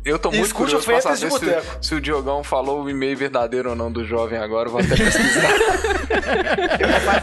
[0.06, 3.70] Eu tô muito escute curioso pra saber se, se o Diogão falou o e-mail verdadeiro
[3.70, 4.68] ou não do jovem agora.
[4.68, 5.50] Eu vou até pesquisar.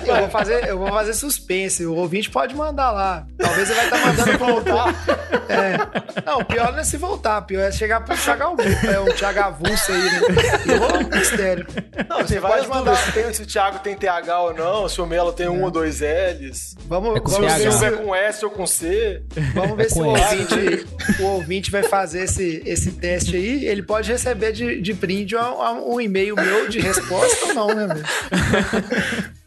[0.07, 1.85] Eu vou, fazer, eu vou fazer suspense.
[1.87, 3.27] O ouvinte pode mandar lá.
[3.39, 4.95] Talvez ele vai estar mandando voltar.
[5.51, 5.77] É.
[6.25, 7.41] Não, o pior não é se voltar.
[7.41, 10.21] O pior é chegar pro Thiago Avulso, é o Thiago Avulso aí, né?
[10.65, 11.67] E um mistério.
[12.09, 12.93] Não, Você pode mandar.
[12.93, 12.99] dúvidas.
[13.01, 15.71] Se, tem- se o Thiago tem TH ou não, se o Melo tem um ou
[15.73, 16.77] dois L's.
[16.87, 19.23] Vamos, É com Se o vamos, ver, Silva é se, com S ou com C.
[19.55, 20.87] vamos ver É se o ouvinte,
[21.19, 23.67] o ouvinte vai fazer esse, esse teste aí.
[23.67, 27.87] Ele pode receber de, de brinde um, um e-mail meu de resposta ou não, né,
[27.87, 28.03] meu?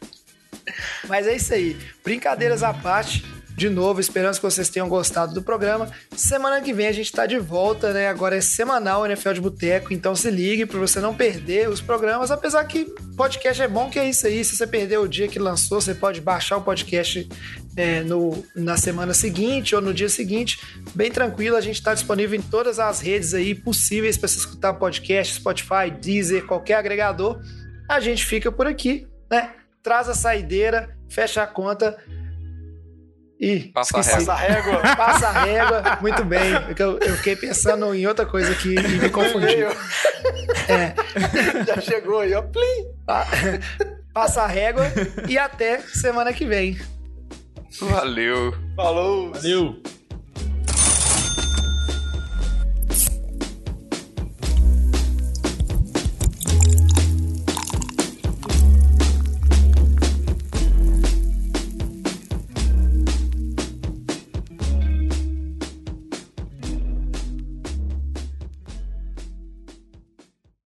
[1.08, 1.76] Mas é isso aí.
[2.02, 3.24] Brincadeiras à parte.
[3.56, 5.88] De novo, esperamos que vocês tenham gostado do programa.
[6.16, 8.08] Semana que vem a gente tá de volta, né?
[8.08, 11.80] Agora é semanal o NFL de Boteco, então se ligue para você não perder os
[11.80, 12.32] programas.
[12.32, 12.84] Apesar que
[13.16, 14.44] podcast é bom, que é isso aí.
[14.44, 17.28] Se você perder o dia que lançou, você pode baixar o podcast
[17.76, 20.58] é, no, na semana seguinte ou no dia seguinte.
[20.92, 24.74] Bem tranquilo, a gente está disponível em todas as redes aí possíveis para você escutar
[24.74, 27.40] podcast, Spotify, Deezer, qualquer agregador.
[27.88, 29.52] A gente fica por aqui, né?
[29.80, 31.96] Traz a saideira, fecha a conta.
[33.40, 34.24] Ih, Passa a esqueci.
[34.26, 34.80] Passa a régua.
[34.96, 36.60] Passa a régua, muito bem.
[36.66, 39.56] porque Eu, eu fiquei pensando em outra coisa aqui e me confundi.
[40.66, 40.94] É,
[41.66, 42.40] Já chegou aí, ó.
[42.40, 42.86] Plim.
[43.06, 43.26] pa-
[44.14, 44.84] passa a régua
[45.28, 46.78] e até semana que vem.
[47.80, 48.54] Valeu.
[48.74, 49.32] Falou.
[49.34, 49.82] Valeu.